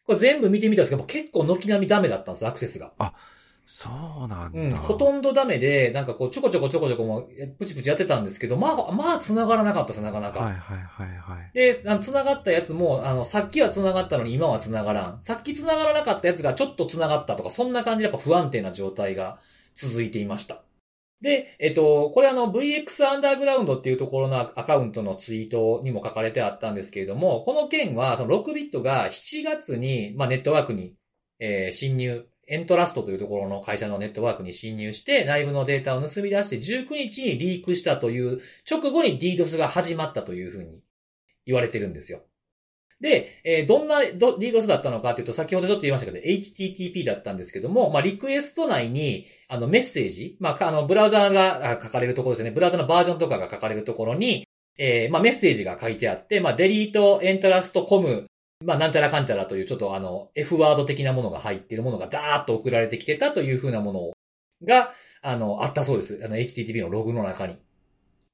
[0.04, 2.92] これ全部見てみたんですけど、結構軒並みダメだったんです、アクセスが。
[3.64, 3.88] そ
[4.24, 4.60] うなんだ。
[4.60, 7.28] うん、ほとんどダメで、なんかこう、ちょこちょこちょこちょこも、
[7.58, 10.40] プチプチやってたんですけど、まあ、まあ、繋がらなかったです、なかなか。
[10.40, 11.50] はいはいはいはい。
[11.54, 15.18] で、あの、繋がったやつも、あの、さっきは繋がったのに今は繋がらん。
[15.22, 19.38] さっき繋がらなかったやつがちょっと繋がったとか、そんな感じでやっぱ不安定な状態が
[19.76, 20.62] 続いていました。
[21.22, 30.96] で、えっと、これあの、VX アンダーグラウンドっていうところのアカウントのツイートにも書かれてあったんですけれども、この件は、そのロックビットが7月に、まあ、ネットワークに、
[31.38, 40.80] えー侵入、エントラストというところの会社のネットワークに侵入して、内部のデータを盗み出して19日にリークしたという、直後に DDoS が始まったというふうに
[41.46, 42.24] 言われてるんですよ。
[43.02, 52.52] で、えーどんなど DDoS だったのかというと、先ほどちょっと言いましたけど、HTTP だったんですけども、まあ、リクエスト内に、あの、メッセージ、まあ、あの、ブラウザーが書かれるところですね。
[52.52, 54.46] ブラウザのバージョンとかが書かれるところに、
[54.78, 58.26] えーまあ、メッセージが書いてあって、まあ、デリート、エントラスト、コム、
[58.64, 64.12] まあ、なんちゃらかんちゃらという、ちょっとあの、F ワード的なものが入っているものがダーッと送られてきてたというふうなもの
[64.64, 66.20] が、あの、あったそうです。
[66.24, 67.56] あの、HTTP のログの中に。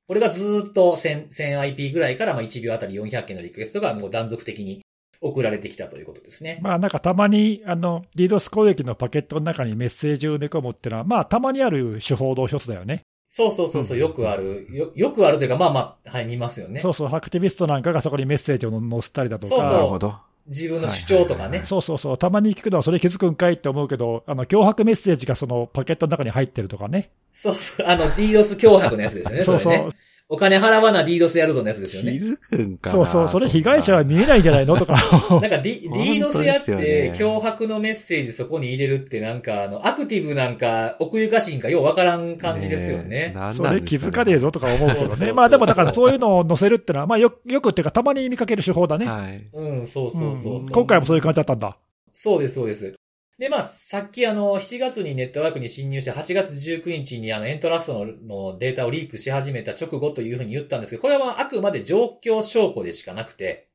[0.09, 4.81] これがずーっと 1000, 1000IP ぐらいから、まあ、1秒あたり400件のリクエストがもう断続的に
[5.21, 6.61] 送られてきたということですね。
[6.63, 13.03] まあなんかたまに、あの、DDoS 攻撃のパケットの中にメッセージを埋め込むっていうのは、まあたまにある手法の一つだよね。
[13.29, 16.81] そうそうそうそう、よくある、よ、よくあるというか、まあまあ、はい、見ますよね。
[16.81, 19.51] そうそう、アクティビストなんかがそこにメッセージを載せたりだとか。
[19.51, 20.28] そうそうなるほど。
[20.49, 21.63] 自分の主張とかね。
[21.65, 27.11] そうそうそう、たまに聞くのはそれ気づくんかいって思うけど、あの、脅迫メッセージがそのパケットの中に入ってるとかね。
[27.33, 29.73] そうそう、あの、DDoS 脅迫のやつですよね、そうそう。
[29.73, 29.89] れね。
[30.31, 32.13] お金払わな DDoS やるぞのやつですよね。
[32.13, 34.77] 気づくんかなそうそう、それ被害者は見えないんじゃないの？
[34.77, 34.93] とか。
[35.41, 43.33] なんか D、DDoS やってね、脅迫のメッセージそこに入れるってなんか、あの、アクティブなんか、奥ゆかしいんかようわからん感じですよね。
[43.35, 44.99] えなんそれ気づかねえぞとか思うけどね。
[44.99, 49.07] そうそうそうまあでもだからそういうのを載せるってのは、まあよよくっていうかたまに見かける手法だね。
[49.07, 49.43] はい。
[49.53, 51.79] うん、そうそうそうそう、うん今回もそういう感じだったんだ。
[52.13, 52.98] そうです、そうです。
[53.39, 63.69] で、まあ、さっきあの、7月にネットワークに侵入して、8月19日にあの、エントラストののデータをリークし始めた直後というふうに言ったんですけど、これはあ、くまで状況証拠でしかなくて、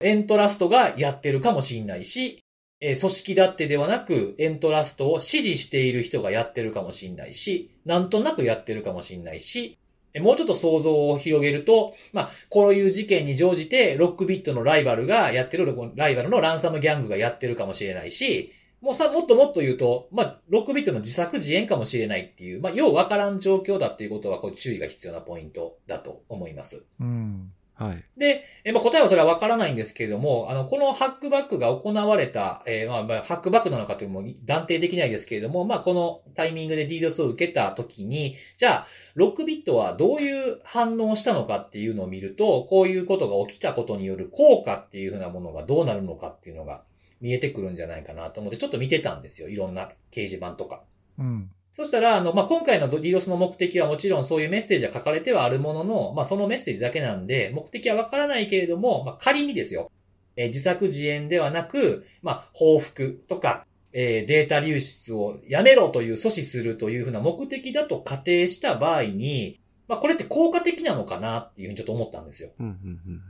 [0.00, 2.42] エントラストがやってるかもしれないし、
[2.80, 9.78] え組織だってではなく、エントラストを支持している人がやってるかもしれないし、なんとなくやってるかもしれないし、
[10.20, 18.52] もうちょっと想像を広げると、まあ、こういう事件に乗じて、ロックビットのライバルがやってる、ライバルのランサムギャングがやってるかもしれないし、
[18.82, 26.84] もうさ、もっともっと言うと、まあ、ロックビットの自作自演かもしれないっていう、まあ、ようわからん状況だっていうことは、こう、注意が必要なポイントだと思います。
[27.00, 27.52] うん。
[27.74, 28.04] はい。
[28.16, 46.82] で、えまあ、答えはそれはわからないんですけれども、あの、このハックバックが行われた、えーまあ、まあ、ハックバックなのかというのも断定できないですけれども、まあ、このタイミングで DDoS を受けた時に、じゃあ、ロックビットはどういう反応をしたのかっていうのを見ると、こういうことが起きたことによる効果っていうふうなものがどうなるのかっていうのが
[47.22, 49.48] 見えてくるんじゃないかなと思って、ちょっと見てたんですよ。
[49.48, 50.82] いろんな掲示板とか。
[51.18, 51.50] うん。
[51.74, 59.90] そしたら、あの、まあ、今回の DDoS の目的はもちろんそういうメッセージは書かれてはあるものの、まあ、そのメッセージだけなんで、目的はわからないけれども、まあ、仮にですよ、
[60.36, 72.50] えー自作自演ではなく、まあ、報復とか、えーデータ流出をやめろという阻止するというふうな目的だと仮定した場合に、まあ、これって効果的なのかなっていうふうにちょっと思ったんですよ。
[72.58, 73.20] うん、うん、うん。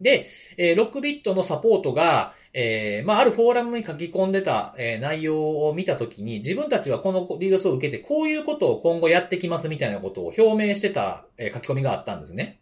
[0.00, 0.26] で、
[0.56, 12.60] えーロックビットのサポートが、えーまあ、あるフォーラムに書き込んでた、えー内容を見たときに、自分たちはこの DDoS を受けて、こういうことを今後やってきますみたいなことを表明してた、えー書き込みがあったんですね。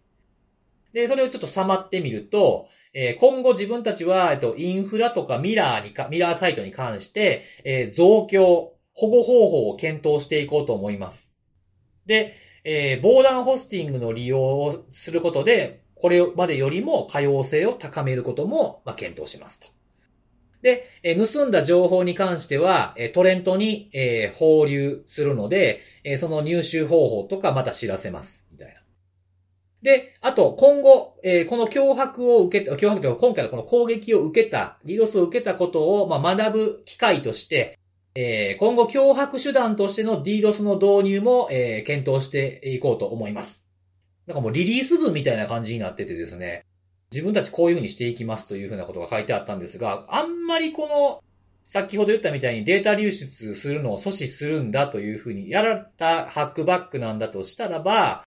[0.92, 11.34] で、それをちょっとさまってみると、えー今後自分たちは、えっと、インフラとかミラーにか、ミラーサイトに関して、えー増強、保護方法を検討していこうと思います。
[12.06, 19.68] で、えー防弾ホスティングの利用をすることで、これまでよりも可用性を高めることも、ま、検討しますと。
[20.60, 28.46] で、えー盗んだ情報に関しては、えトレントに、え放流するので、えその入手方法とかまた知らせます。
[28.52, 28.74] みたいな。
[29.80, 37.78] で、あと、今後、えーこの脅迫を受けた、脅迫というか今回のこの攻撃を受けた、DDoS を受けたことを、まあ、学ぶ機会として、
[38.14, 43.63] えー今後脅迫手段としての DDoS の導入も、えー検討していこうと思います。
[44.26, 46.64] なんかもうリリース文みたいな感じになっててですね、
[47.12, 51.22] 自分たちこういうふうにしていきますというふうなことが書いてあったんですが、あんまりこの、
[51.66, 58.24] 先ほど言ったみたいにデータ流出するのを阻止するんだというふうにやられたハックバックなんだとしたらば、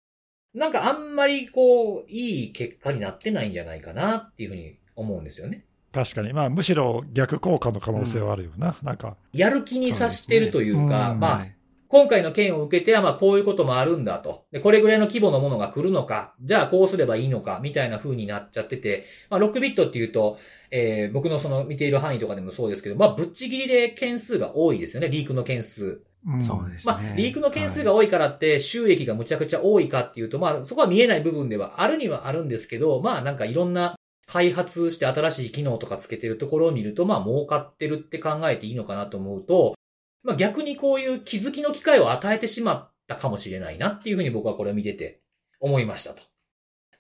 [0.54, 5.64] なんかあんまりこう、いい結果になってないんじゃないかなっていうふうに思うんですよね。
[5.92, 6.32] 確かに。
[6.32, 8.76] まあむしろ逆効果の可能性はあるよな。
[8.82, 9.16] なんか。
[9.32, 11.54] やる気にさしてるというか、そうねうんまあ、はい
[11.92, 14.46] 今回の件を受けては、まあ、こういうこともあるんだと。
[14.50, 20.38] で、これぐらいの規模のものが来るのか、じゃあこうすればいいのか、みたいな風になっちゃってて、まあ、6ビットっていうと、
[20.70, 26.00] えー僕のその見ている範囲とかでもそうですけど、まあ、ぶっちぎりで件数が多いですよね、リークの件数。
[26.26, 26.94] うんそうですね。
[26.94, 39.74] まあ、リークの件数が多いからって、収益がむちゃくちゃ多いかっていうと、まあ、そこは見えない部分ではあるにはあるんですけど、まあ、なんかいろんな開発して新しい機能とかつけてるところを見ると、まあ、儲かってるって考えていいのかなと思うと、
[40.22, 45.20] まあ、逆にこういう気づきの機会を与えてしまったかもしれないなっていうふうに僕はこれを見てて
[45.60, 46.22] 思いましたと。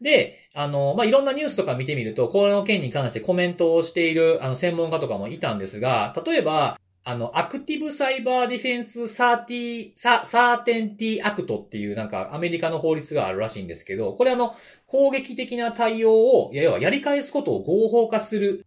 [0.00, 14.54] で、あの、まあ、いろんなニュースとか見てみると、この件に関してコメントをしている、あの、専門家とかもいたんですが、例えば、あの、 Active Cyber Defense Certainty、Certainty Act っていうなんかアメリカの法律があるらしいんですけど、これあの、
[14.86, 18.64] 攻撃的な対応を、いや要はやり返すことを合法化する、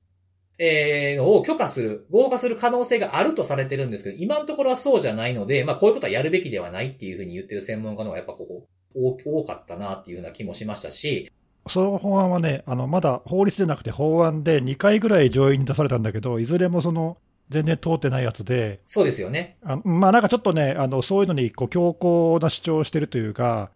[0.58, 11.32] えー、のを許可する、合法化する可能性があるとされてるんですけど、今のところはそうじゃないので、まあこういうことはやるべきではないっていうふうに言ってる専門家の方がやっぱここ、多多かったなっていうような気もしましたし、
[11.68, 17.18] その法案はね、あのまだ法律でなくて法案で2回ぐらい上院に出されたんだけど、いずれもその
[17.50, 19.58] 全然通ってないやつで、そうですよね。
[19.64, 23.72] あのまあ、なんかちょっとね、あのそういうのにこう強硬な主張をしてるというか、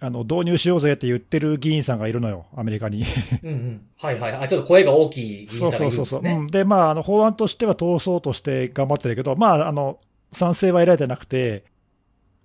[0.00, 3.02] あの導入しようぜって言ってる議員さんがいるのよ、アメリカに。
[3.42, 3.86] うんうん。
[3.96, 4.32] はいはい。
[4.32, 6.20] あ、ちょっと声が大きい議員さんがいるんですそうそうそう。
[6.20, 6.38] うね。
[6.38, 9.98] んで、まあ、あの法案としては通そうとして頑張ってるけど、まあ、あの
[10.32, 11.64] 賛成は得られてなくて、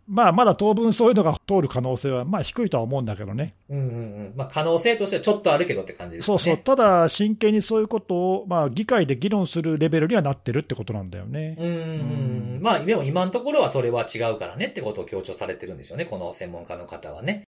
[0.08, 3.56] まあ、まだ当分そういうのが通る可能性は、まあ、低いとは思うんだけどね。
[3.70, 3.99] うんうんう
[4.30, 4.34] ん。
[4.36, 6.26] まあ可能性としてはちょっとあるけどって感じですね。
[6.26, 6.58] そうそう。
[6.58, 11.56] ただ、真剣にそういうことを、まあ、議会で議論するレベルにはなってるってことなんだよね。
[11.58, 11.78] うんうんう
[12.58, 12.60] ん。
[12.62, 16.06] まあ、でも今のところはそれは違うからねってことを強調されてるんでしょうね。
[16.06, 17.43] この専門家の方はね。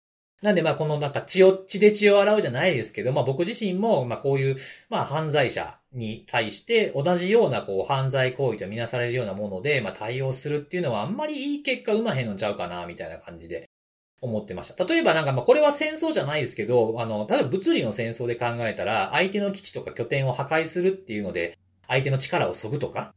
[0.43, 4.57] なんでまあこのなんか血を、血で血を洗うじゃないですけど、まあ僕自身もまあこういう、
[4.91, 13.71] まあ犯罪者に対して同じようなこう犯罪行為とみなされるようなもので、まあ対応するっていうのはあんまりいい結果生まへんのちゃうかな、みたいな感じで
[14.21, 14.85] 思ってました。
[14.85, 23.15] 例えばなんかまあこれは戦争じゃないですけど、あの、例えば物理の戦争で考えたら、相手の基地とか拠点を破壊するっていうので、相手の力を削ぐとか、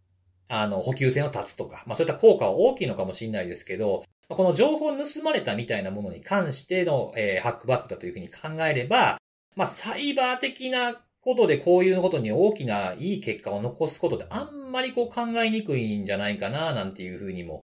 [0.48, 9.20] あの、補給線を断つとか、まあそういった効果は大きいのかもしれないですけど、この情報を盗まれたみたいなものに関しての、えー、ハックバックだというふうに考えれば、
[9.56, 17.62] まあ、サイバー的なことでこういうことに大きないい結果を残すことであんまりこう考えにくいんじゃないかな、なんていうふうにも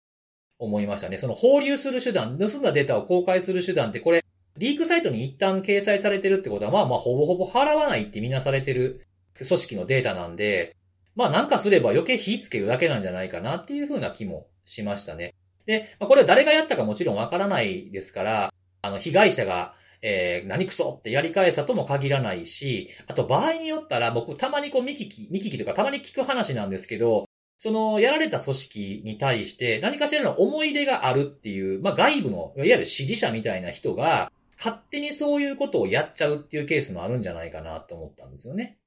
[0.58, 1.18] 思いましたね。
[1.18, 4.24] その放流する手段、盗んだデータを公開する手段ってこれ、
[4.56, 9.06] リークサイトに一旦掲載されてるってことは、まあまあほぼほぼ払わないってみなされてる
[9.36, 10.76] 組織のデータなんで、
[11.14, 15.34] まあなんかすれば余計火つけるだけなんじゃないかなっていうふうな気もしましたね。
[15.66, 27.26] で、まあ、これは誰がやったかもちろんわからないですから、あの、被害者が、えー、何クソってやり返したとも限らないし、あと場合によったら僕たまにこう見聞き、見聞きとかたまに聞く話なんですけど、
[27.58, 38.78] その、やられた組織に対して何かしらの思い入れがあるっていう、まあ、外部の、いわゆる支持者みたいな人が、勝手にそういうことをやっちゃうっていうケースもあるんじゃないかなと思ったんですよね。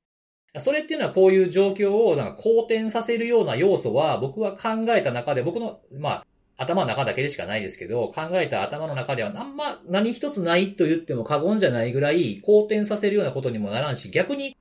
[0.60, 6.26] それっていうのはこういう状況をなんか好転させるような要素は僕は考えた中で僕の、まあ、
[6.58, 14.56] 頭の中だけでしかないですけど、考えた頭の中ではあんま何一つないと言っても過言じゃないぐらい好転させるようなことにもならんし、逆に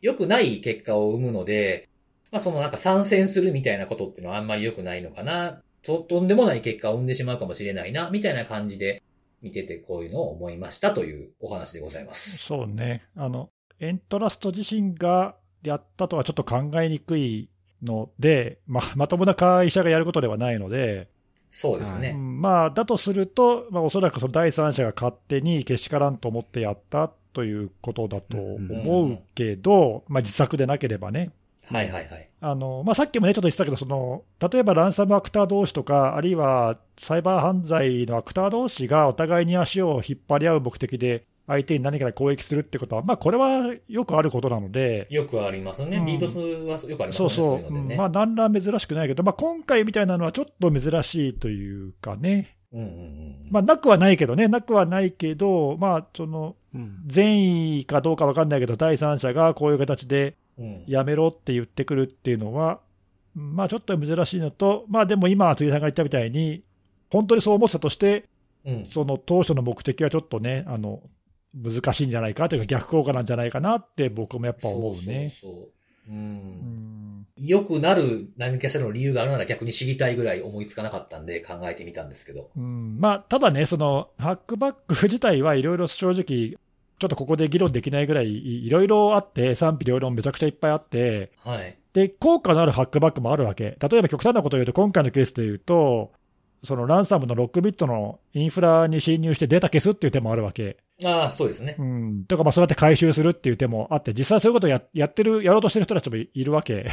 [0.00, 1.88] 良くない結果を生むので、
[2.30, 9.02] まあそのなんか参戦するみたいなことっていうのはあんまり良くないのかな、と、とんでもない結果を生んでしまうかもしれないな、みたいな感じで
[9.40, 12.36] 見ててこういうのを思いましたというお話でございます。
[12.36, 13.04] そうね。
[13.16, 17.48] あの、エントラスト自身がやったとはちょっと考えにくい
[17.82, 21.08] ので、まあ、まともな会社がやることではないので、
[21.50, 22.12] そうですね。
[22.12, 31.30] まあ、だとすると、まあ、おそらくその第三者が勝手にけしからんと思ってやったということだと思うけど、まあ、自作でなければね。
[31.70, 32.28] はいはいはい。
[32.40, 45.06] あの、まあ、さっきもね、ちょっと言ってたけど、その、例えばランサムアクター同士とか、あるいはサイバー犯罪のアクター同士がお互いに足を引っ張り合う目的で相手に何か攻撃するってことは、まあ、これはよくあることなので。
[45.08, 45.96] よくありますね。
[45.96, 47.12] うん、リードスはよくありますね。
[47.12, 47.96] そうそう。
[47.96, 52.54] まあ、何ら珍しくないけど、まあ、今回みたいなのはちょっと珍しいというかね。
[52.70, 56.54] うんうんうん、まあ、なくはないけどね、なくはないけど、まあ、その、
[57.06, 60.36] 善意かどうかわかんないけど、第三者がこういう形で、
[60.86, 62.80] やめろって言ってくるっていうのは、
[63.34, 66.62] まあ、ちょっと珍しいのと、まあ、でも今、杉さんが言ったみたいに、
[67.10, 68.26] 本当にそう思ってたとして、
[68.66, 71.00] うん、その当初の目的はちょっとね、あの、
[71.54, 75.36] 難しいんじゃないかというか逆効果なんじゃないかなって僕もやっぱ思うね。
[75.40, 75.78] そうそうそう。
[76.10, 77.26] うん。
[77.36, 82.50] 良くなる何かしらの理由があるなら逆に知りたいぐらい思いつかなかったんで考えてみたんですけど。
[82.56, 82.98] うん。
[82.98, 86.58] まあ、ただね、その、ハックバック自体はいろいろ正直、
[86.98, 91.76] ちょっとここで議論できないぐらいいろいろあって、賛否両論めちゃくちゃいっぱいあって、はい。
[91.92, 93.76] で、効果のあるハックバックもあるわけ。
[93.80, 96.12] 例えば極端なことを言うと、今回のケースで言うと、
[96.64, 100.78] そのランサムの6ビットのインフラに侵入してデータ消すっていう手もあるわけ。
[101.04, 101.76] ああ、そうですね。
[101.78, 102.24] うん。
[102.24, 106.86] とか、まあ、そうやって回収するっていう手もあって、実際そういうことをややってる、やろうとしてる人たちもいるわけ。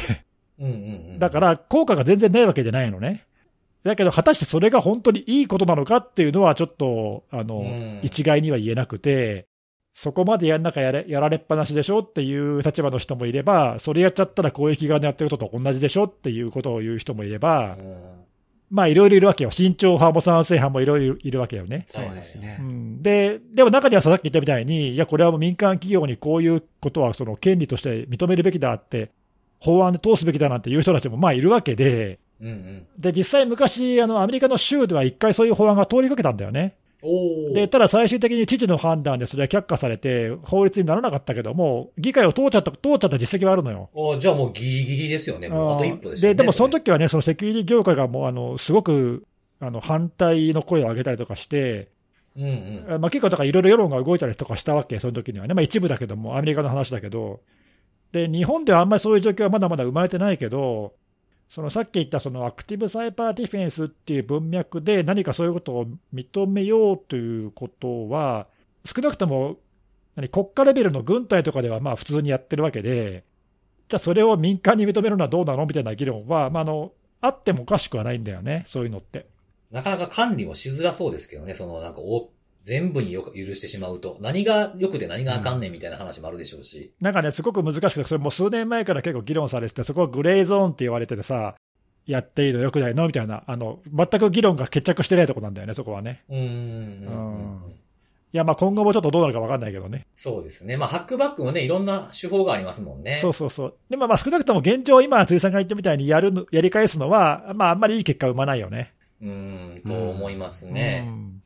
[0.58, 0.76] うんうんう
[1.16, 1.18] ん。
[1.18, 3.26] だから、効果が全然ないわけじゃないのね。
[3.82, 7.64] だけど、果たしてそれが本当にいいことなのかっていうのは、ちょっと、あの、
[8.02, 9.48] 一概には言えなくて、
[9.94, 17.78] そこまでやんなかやれやられっぱなしでしょっていう立場の人もいれば、それやっちゃったら攻撃側のやってることと同じでしょっていうことを言う人もいれば、
[18.70, 19.50] まあいろいろいるわけよ。
[19.50, 21.86] 慎重派も賛成派もいろいろいるわけよね。
[21.88, 22.56] そうですね。
[22.60, 29.10] うん、で、でも中にはさっき言ったみたいに、いや、これはもう民間企業にこういうことはその権利として認めるべきだって、
[29.60, 36.76] 法案で通すべきだなんていう人たちもまあいるわけで、うんうん、で、実際昔、あの、アメリカの州では一回そういう法案が通りかけたんだよね。
[37.54, 43.90] で、ただ最終的に知事の判断でそれは却下されて、法律にならなかったけども、議会を通っちゃった、通っちゃった実績はあるのよ。
[44.18, 45.48] じゃあもうギリギリですよね。
[45.48, 46.28] もうあと一歩ですね。
[46.30, 49.24] で、でもその時はね、そのセキュリティ業界がもう、あの、すごく、
[49.60, 51.88] あの、反対の声を上げたりとかして、
[52.36, 52.44] うん
[52.88, 55.54] うん、まあ結構だからいろいろ世論が動いたりとかしたわけ、その時にはね。
[55.54, 57.40] まあ一部だけども、アメリカの話だけど。
[58.12, 60.92] で、日本ではあんまりそういう状況はまだまだ生まれてないけど、
[61.48, 68.46] そのさっき言ったそのアクティブサイバーディフェンスっていう文脈で何かそういうことを認めようということは、
[68.84, 69.56] 少なくとも
[70.16, 73.24] 国家レベルの軍隊とかではまあ普通にやってるわけで、
[73.88, 79.26] じゃあそれを民間に認めるのはどうなのみたいな議論は、まあ、あのあってもおかしくはないんだよね、そういうのって。
[79.70, 82.00] なかなか管理もしづらそうですけどね、そのなんか
[82.66, 91.54] 全部によく許してしまうと、何が良くて何があかんねんみたいな話もあるでしょうし、うん、なんかね、すごく難しくて、それもう数年前から結構議論されてて、そこはグレーゾーンって言われててさ、
[92.06, 96.24] やっていいの良くないのみたいな、あの、全く議論が決着してないとこなんだよね、そこはね。
[96.28, 96.38] うん。
[96.38, 97.62] うん。
[97.68, 97.72] い
[98.32, 100.08] いや、まあ今後もちょっとどうなるかわかんないけどね。
[100.16, 100.76] そうですね。
[100.76, 103.14] まあ、ハックバックもね、いろんな手法がありますもんね。
[103.14, 103.74] そうそうそう。
[103.88, 108.92] でもまあ少なくとも現状、今、辻さんが言ったみたいにやるの、やり返すのは、まああんまりいい結果生まないよね。
[109.22, 111.04] うーん、と思いますね。
[111.06, 111.42] うん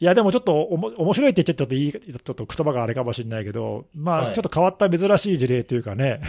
[0.00, 6.20] いや、でもちょっとおも面白いって言っちゃちょっといい、ちょっと言葉があれかもしれないけど、まあ、はいちょっと変わった珍しい事例というかね。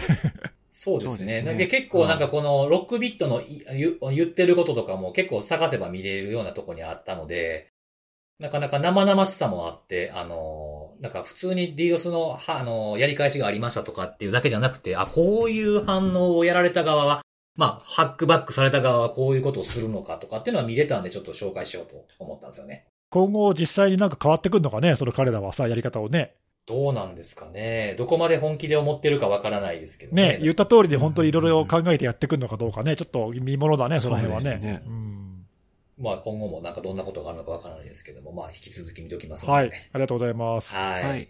[0.72, 1.26] そうですね。
[1.26, 7.70] ですねで結構なんかこのロックビットのい言言ってることとかも結構探せば見れるようなとこにあったので、
[8.40, 17.20] なかなか生々しさもあって、あの、なんか普通に DOS の、はあの、やり返しがありましたとかっていうだけじゃなくて、あ、こういう反応をやられた側は、
[17.54, 22.86] まあ、ハックバックされた側はこういうことをするのかとかっていうのは見れたんでちょっと紹介しようと思ったんですよね。
[23.10, 26.34] 今後実際になんか変わってくるのかね、その彼らはさ、やり方をね。
[26.66, 27.96] どうなんですかね。
[27.98, 30.38] どこまで本気で思ってるかわからないですけどね。
[30.38, 34.82] ね、言った通りで本当にいろいろ考えてやってくるのかどうかね、ちょっと見ものだね、その辺はねそうですね。
[34.86, 35.10] うん
[35.98, 40.74] まあ今後もなんかどんなことがあるのかわからないですけども、まあ引き続き見ときますので、はいね。、ありがとうございます。
[40.74, 41.02] はい。
[41.04, 41.28] はい。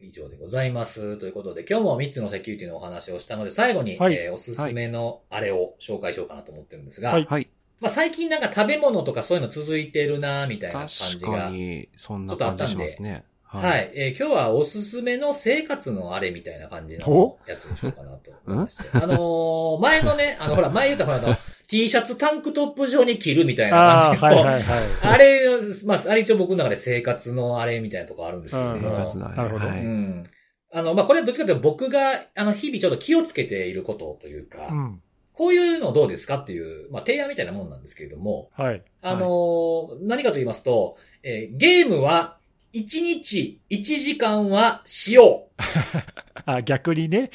[0.00, 1.16] 以上でございます。
[1.18, 7.48] ということで、今日も3つのセキュリティのお話をしたので、最後に、はいえーおすすめのあれを紹介しようかなと思ってるんですが、はいはい。
[7.82, 11.30] まあ最近なんか食べ物とかそういうの続いてるなみたいな感確じが。
[11.46, 13.24] かに、そんな感じしますね。
[13.42, 17.38] はい、えー今日はおすすめの生活のあれみたいな感じのお？
[17.46, 18.84] やつにしようかなと思いまして。
[18.96, 21.36] あのー前のね、あの、ほら、前言ったほら、あの、
[21.68, 24.84] T シャツタンクトップ上に着るみたいなああ、感じの、はいはいはい。
[25.02, 25.40] あれ、
[25.84, 30.30] まあ、あれ一応僕の中で生活のあれみたいなとこあるんですけど生活のあれなるほどはいうん。
[30.72, 35.02] あの、まあ、これはどっちかというと僕が、あの、日々ちょっと気をつけていることというか、うん。
[35.34, 38.82] こういうのどうですかっていう、まあ、提案みたいなもんなんですけれども、はい。
[39.00, 42.36] あのー何かと言いますと、えーゲームは
[42.74, 45.62] 1日1時間はしよう。
[46.44, 47.30] あ、逆にね。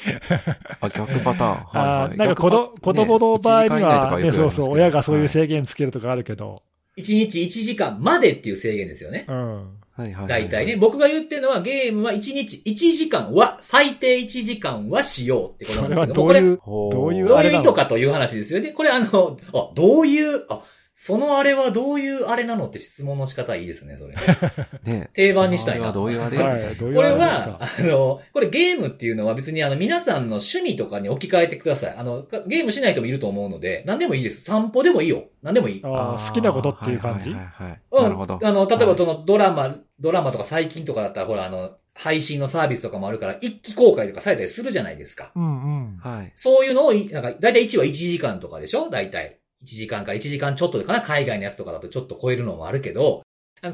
[0.80, 1.54] あ、逆パターン。
[1.54, 6.62] はいあはいなんか子ど子供の場合には、ね、そうそう、親がそういう制制限つけるとかあるけど。
[6.96, 9.24] 1日1時間までっていう制限ですよね。
[9.28, 9.78] うん。
[9.98, 10.28] はいはい。
[10.28, 10.76] 大体ね。。
[10.76, 18.70] 僕が言ってるのはゲームは1日1時間は、最低1時間はしようってことなんですけども、これどういう、ほどういう意図かという話ですよね。
[18.70, 20.62] これあの、あ、どういう、あ、
[21.00, 24.16] そのあれはどういうあれなのって質問の仕方いいですね、それ。
[24.82, 26.64] ね定番にしたいなそのあれはどういうあれ？
[26.64, 31.94] はい、どういうこれはか。、あの、これゲームっていうのは別にあの皆さんの趣味とかに置き換えてください。
[31.96, 34.42] あの、かゲームしない人もいると思うので、何でもいいです。
[34.42, 35.26] 散歩でもいいよ。
[35.40, 35.80] 何でもいい。
[35.84, 37.30] あー好きなことっていう感じ？
[37.30, 38.02] はいはいはいうん。
[38.02, 38.40] なるほど。
[38.42, 45.30] あの、例えばはいそのドラマ、ドラマとか最近とかだったらほらあの、配信のサービスとかもあるから一気公開とかされたりするじゃないですか。
[45.36, 45.96] うんうん。
[46.02, 46.32] はい。
[46.34, 48.90] そういうのをい、なんか、だいたい1は1時間とかでしょ？
[48.90, 49.38] 大体。
[49.64, 53.22] 1時間から1時間ちょっとかな海外のやつとかだとちょっと超えるのもあるけど、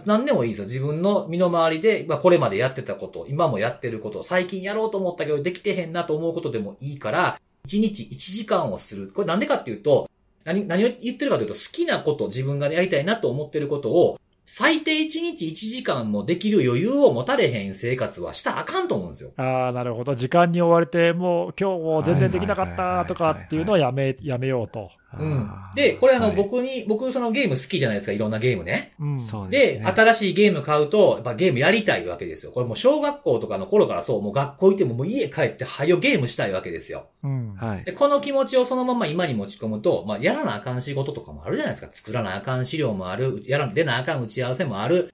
[0.06, 0.64] 何でもいいですよ。
[0.66, 9.08] 自分の身の回りで、まあこれまでやってたこと、今もやってること、最近やろうと思ったけどできてへんなと思うことでもいいから、1日1時間をする。
[9.08, 10.08] これなんでかっていうと、
[10.44, 19.32] 何、何を言ってるかというと、好きなこと、自分がやりたいなと思ってることを、最低1日1時間もできる余裕を持たれへん生活はしたらあかんと思うんですよ。
[19.38, 20.14] ああ、なるほど。
[20.14, 24.90] 時間に追われて、もう今日も全然できなかったとかっていうのはやめ、やめようと。
[25.18, 28.94] うんで、これあの、はい僕に、僕そのゲーム好きじゃないですか、いろんなゲームね。
[29.00, 29.20] うん。
[29.20, 29.92] そうですで、ね。
[29.92, 32.52] 新しいゲーム買うと、やっぱゲームやりたいわけですよ。
[32.52, 37.08] これもう小学校とかの頃からそう、もう学校行ってももう家帰ってはよゲームしたいわけですよ。
[37.24, 37.54] うん。
[37.56, 37.92] はいで、。
[37.92, 41.92] この気持ちをそのまま今に持ち込むと、まあ、やらなあかん仕事とかもあるじゃないですか。
[41.92, 45.12] 作らなあかん資料もある、やら出なあかん打ち合わせもある。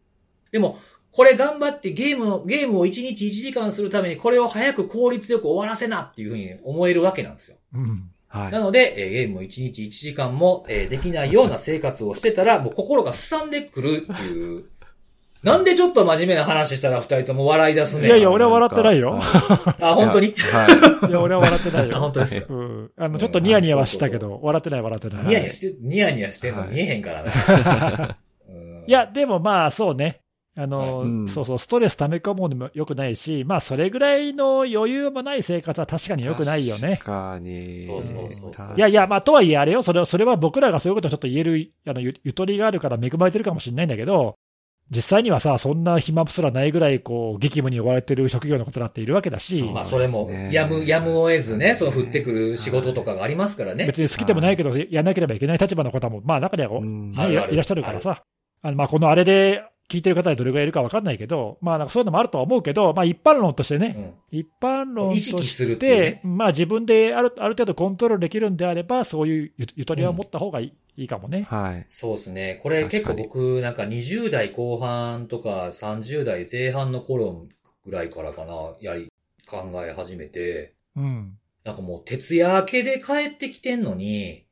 [0.52, 0.78] でも、
[1.12, 7.56] これ頑張ってゲームの、ゲームを1日1時間するためにこれを早く効率よく終わらせなっていうふうに思えるわけなんですよ。
[7.74, 8.09] うん。
[8.30, 8.60] はいな。
[8.60, 14.64] ので、えーゲームを1日1時間も、えーできないような生活をしてたら、もう心がすさんでくるっていう。
[15.42, 20.34] なんでちょっと真面目な話したら二人とも笑い出すねんいやいや俺は笑ってないよあ、本当に？
[20.36, 21.96] はいや、俺は笑ってない あ、よ。
[22.00, 22.46] 本当ですか？
[22.54, 22.90] うん。
[22.98, 25.24] あの、ちょっとニヤニヤはしたけど、笑ってない笑ってない。
[25.24, 27.32] ニヤニヤして、ニヤニヤしてんのはい見えへんからね。
[28.50, 30.20] うんいや、でもまあ、そうね。
[30.60, 31.08] あの、はい。
[31.08, 31.28] うん。
[31.28, 36.98] そうそう、ストレス溜め込むのも良くないし、まあ、それぐらいの余裕もない生活は確かに良くないよね。
[37.02, 37.04] 確。
[37.04, 37.80] かに。
[37.80, 38.76] そうそうそうそう。
[38.76, 44.36] いやいや、まあ、とはいえあれよ、それは、それは僕らがそういうことをちょっと言える、あの、ゆゆとりがあるから恵まれてるかもしれないんだけど、
[44.90, 53.86] 実際にはさ、そんな暇すらないぐらい、こう、激務に追われてる職業の方だっているわけだし、まあ、それもやむ、やむを得ずね、その降ってくる仕事とかがありますからね。
[53.86, 58.24] 別に好きでもないけど、やらなければいけない立場の方も、まあ、中には、いらっしゃるからさ、
[58.62, 71.48] あのまあ、このあれで聞いてる方にどれぐらいいるか分かんないけど、まあ、なんかそういうのもあるとは思うけど、まあ、一般論としてね、うん一般論としってね、まあ、自分であるある程度コントロールできるんであれば、そういうゆゆとりを持った方がいい,、いいかもね。
[71.50, 71.86] はい。
[71.88, 72.60] そうですね。
[72.62, 77.48] これ結構僕、なんか20代後半とか30代前半の頃
[77.84, 79.08] ぐらいからかな、やり、
[79.48, 81.36] 考え始めて、うん。
[81.64, 84.44] なんかもう徹夜明けで帰ってきてんのに、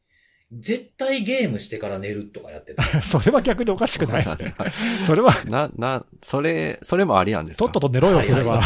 [0.52, 2.82] 絶対ゲームしてから寝るとかやってた。
[3.02, 4.26] それは逆におかしくない
[5.06, 7.64] それは、 な、な、それ、それもありなんですか？
[7.64, 8.62] とっとと寝ろよ、それは。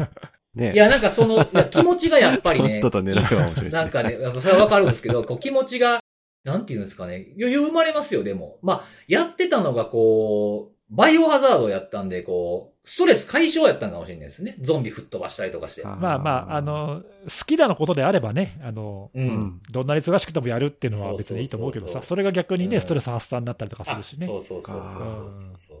[0.54, 3.70] ねいや、なんかその、気持ちがやっぱりねとっ、とと寝るのが面白いですね。
[3.70, 6.00] なんかね、それはわかるんですけど、こう気持ちが、
[6.44, 8.58] なんていうんですかね、余裕生まれますよ、でも。
[8.62, 14.54] まあ、やってたのがこう、バイオハザードやったんで、こう、ストレス解消やったんかもしれないですね。
[14.60, 15.82] ゾンビ吹っ飛ばしたりとかして。
[15.82, 19.20] まあまあ、あ、の、好きなのことであればね、あの、う。
[19.20, 19.62] うんん。
[19.72, 24.26] どんなに忙しくてもやるっていうのは別にいいと思うけどさ、それが逆にね、うんストレス発散になったりとかすあるしね。
[24.26, 24.82] そうそうそう
[25.28, 25.78] そう。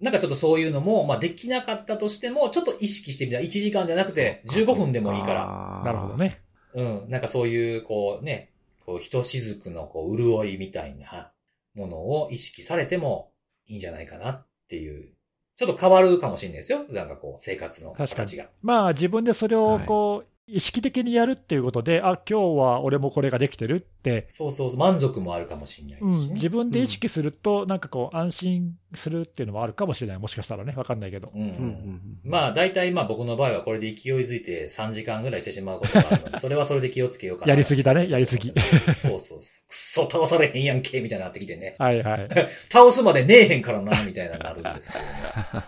[0.00, 5.34] なんかちょっとそういうのも、まあできなかったとしても、ちょっと意識してみたら、1時間じゃなくて、15分でもいいから。
[5.34, 6.16] らなるほど。
[6.16, 6.40] ね。
[6.72, 7.10] うん。
[7.10, 8.52] なんかそういう、こうね、
[8.86, 11.32] こう、ひとしずくのこう、潤いみたいな
[11.74, 13.32] ものを意識されても
[13.66, 15.10] いいんじゃないかなっていう。
[15.58, 16.84] ちょっと変わるかもしれないですよ。
[16.88, 18.48] なんかこう、生活の形が。
[18.62, 30.18] まあ自分でそれをこう、意識的にやるっていうことで、あ、今日は俺もこれができてるって、そうそうそう、満足もあるかもしれないし、うねん、自分で意識すると、なんかこう、安心するっていうのもあるかもしれない。
[30.18, 31.30] もしかしたらね、わかんないけど。
[31.34, 37.50] うんうんうんうんまあ、大体まあ僕の場合はこれで勢いづいて3時間ぐらいしてしまうことがあるので、 それはそれで気をつけようかな。
[37.50, 38.62] やりすぎだねやりすぎ そ
[38.92, 39.38] うそうそう。
[39.38, 41.76] くっそ倒されへんやんけ、みたいになってきてね。
[41.78, 42.28] はいはい。
[42.70, 44.92] 倒すまでねえへんからな、みたいなのがあるんです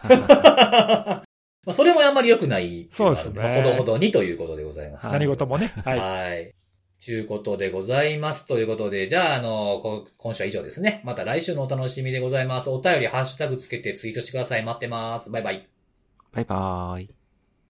[0.09, 1.21] けどね。
[1.65, 2.89] まあ、それもあんまり良くない。
[2.91, 5.07] そうですねほどほどにということでございます。
[5.07, 5.73] はい何事もね。
[5.85, 5.99] はい。
[5.99, 6.55] はい。
[6.99, 8.47] ちゅうことでございます。
[8.47, 11.01] ということで、じゃあ、あの、こ今週は以上ですね。
[11.05, 12.69] また来週のお楽しみでございます。
[12.69, 14.63] お便り、ハッシュタグつけてツイートしてください。
[14.63, 15.31] 待ってます。
[15.31, 15.69] バイバイ。
[16.33, 17.20] バイバーイ。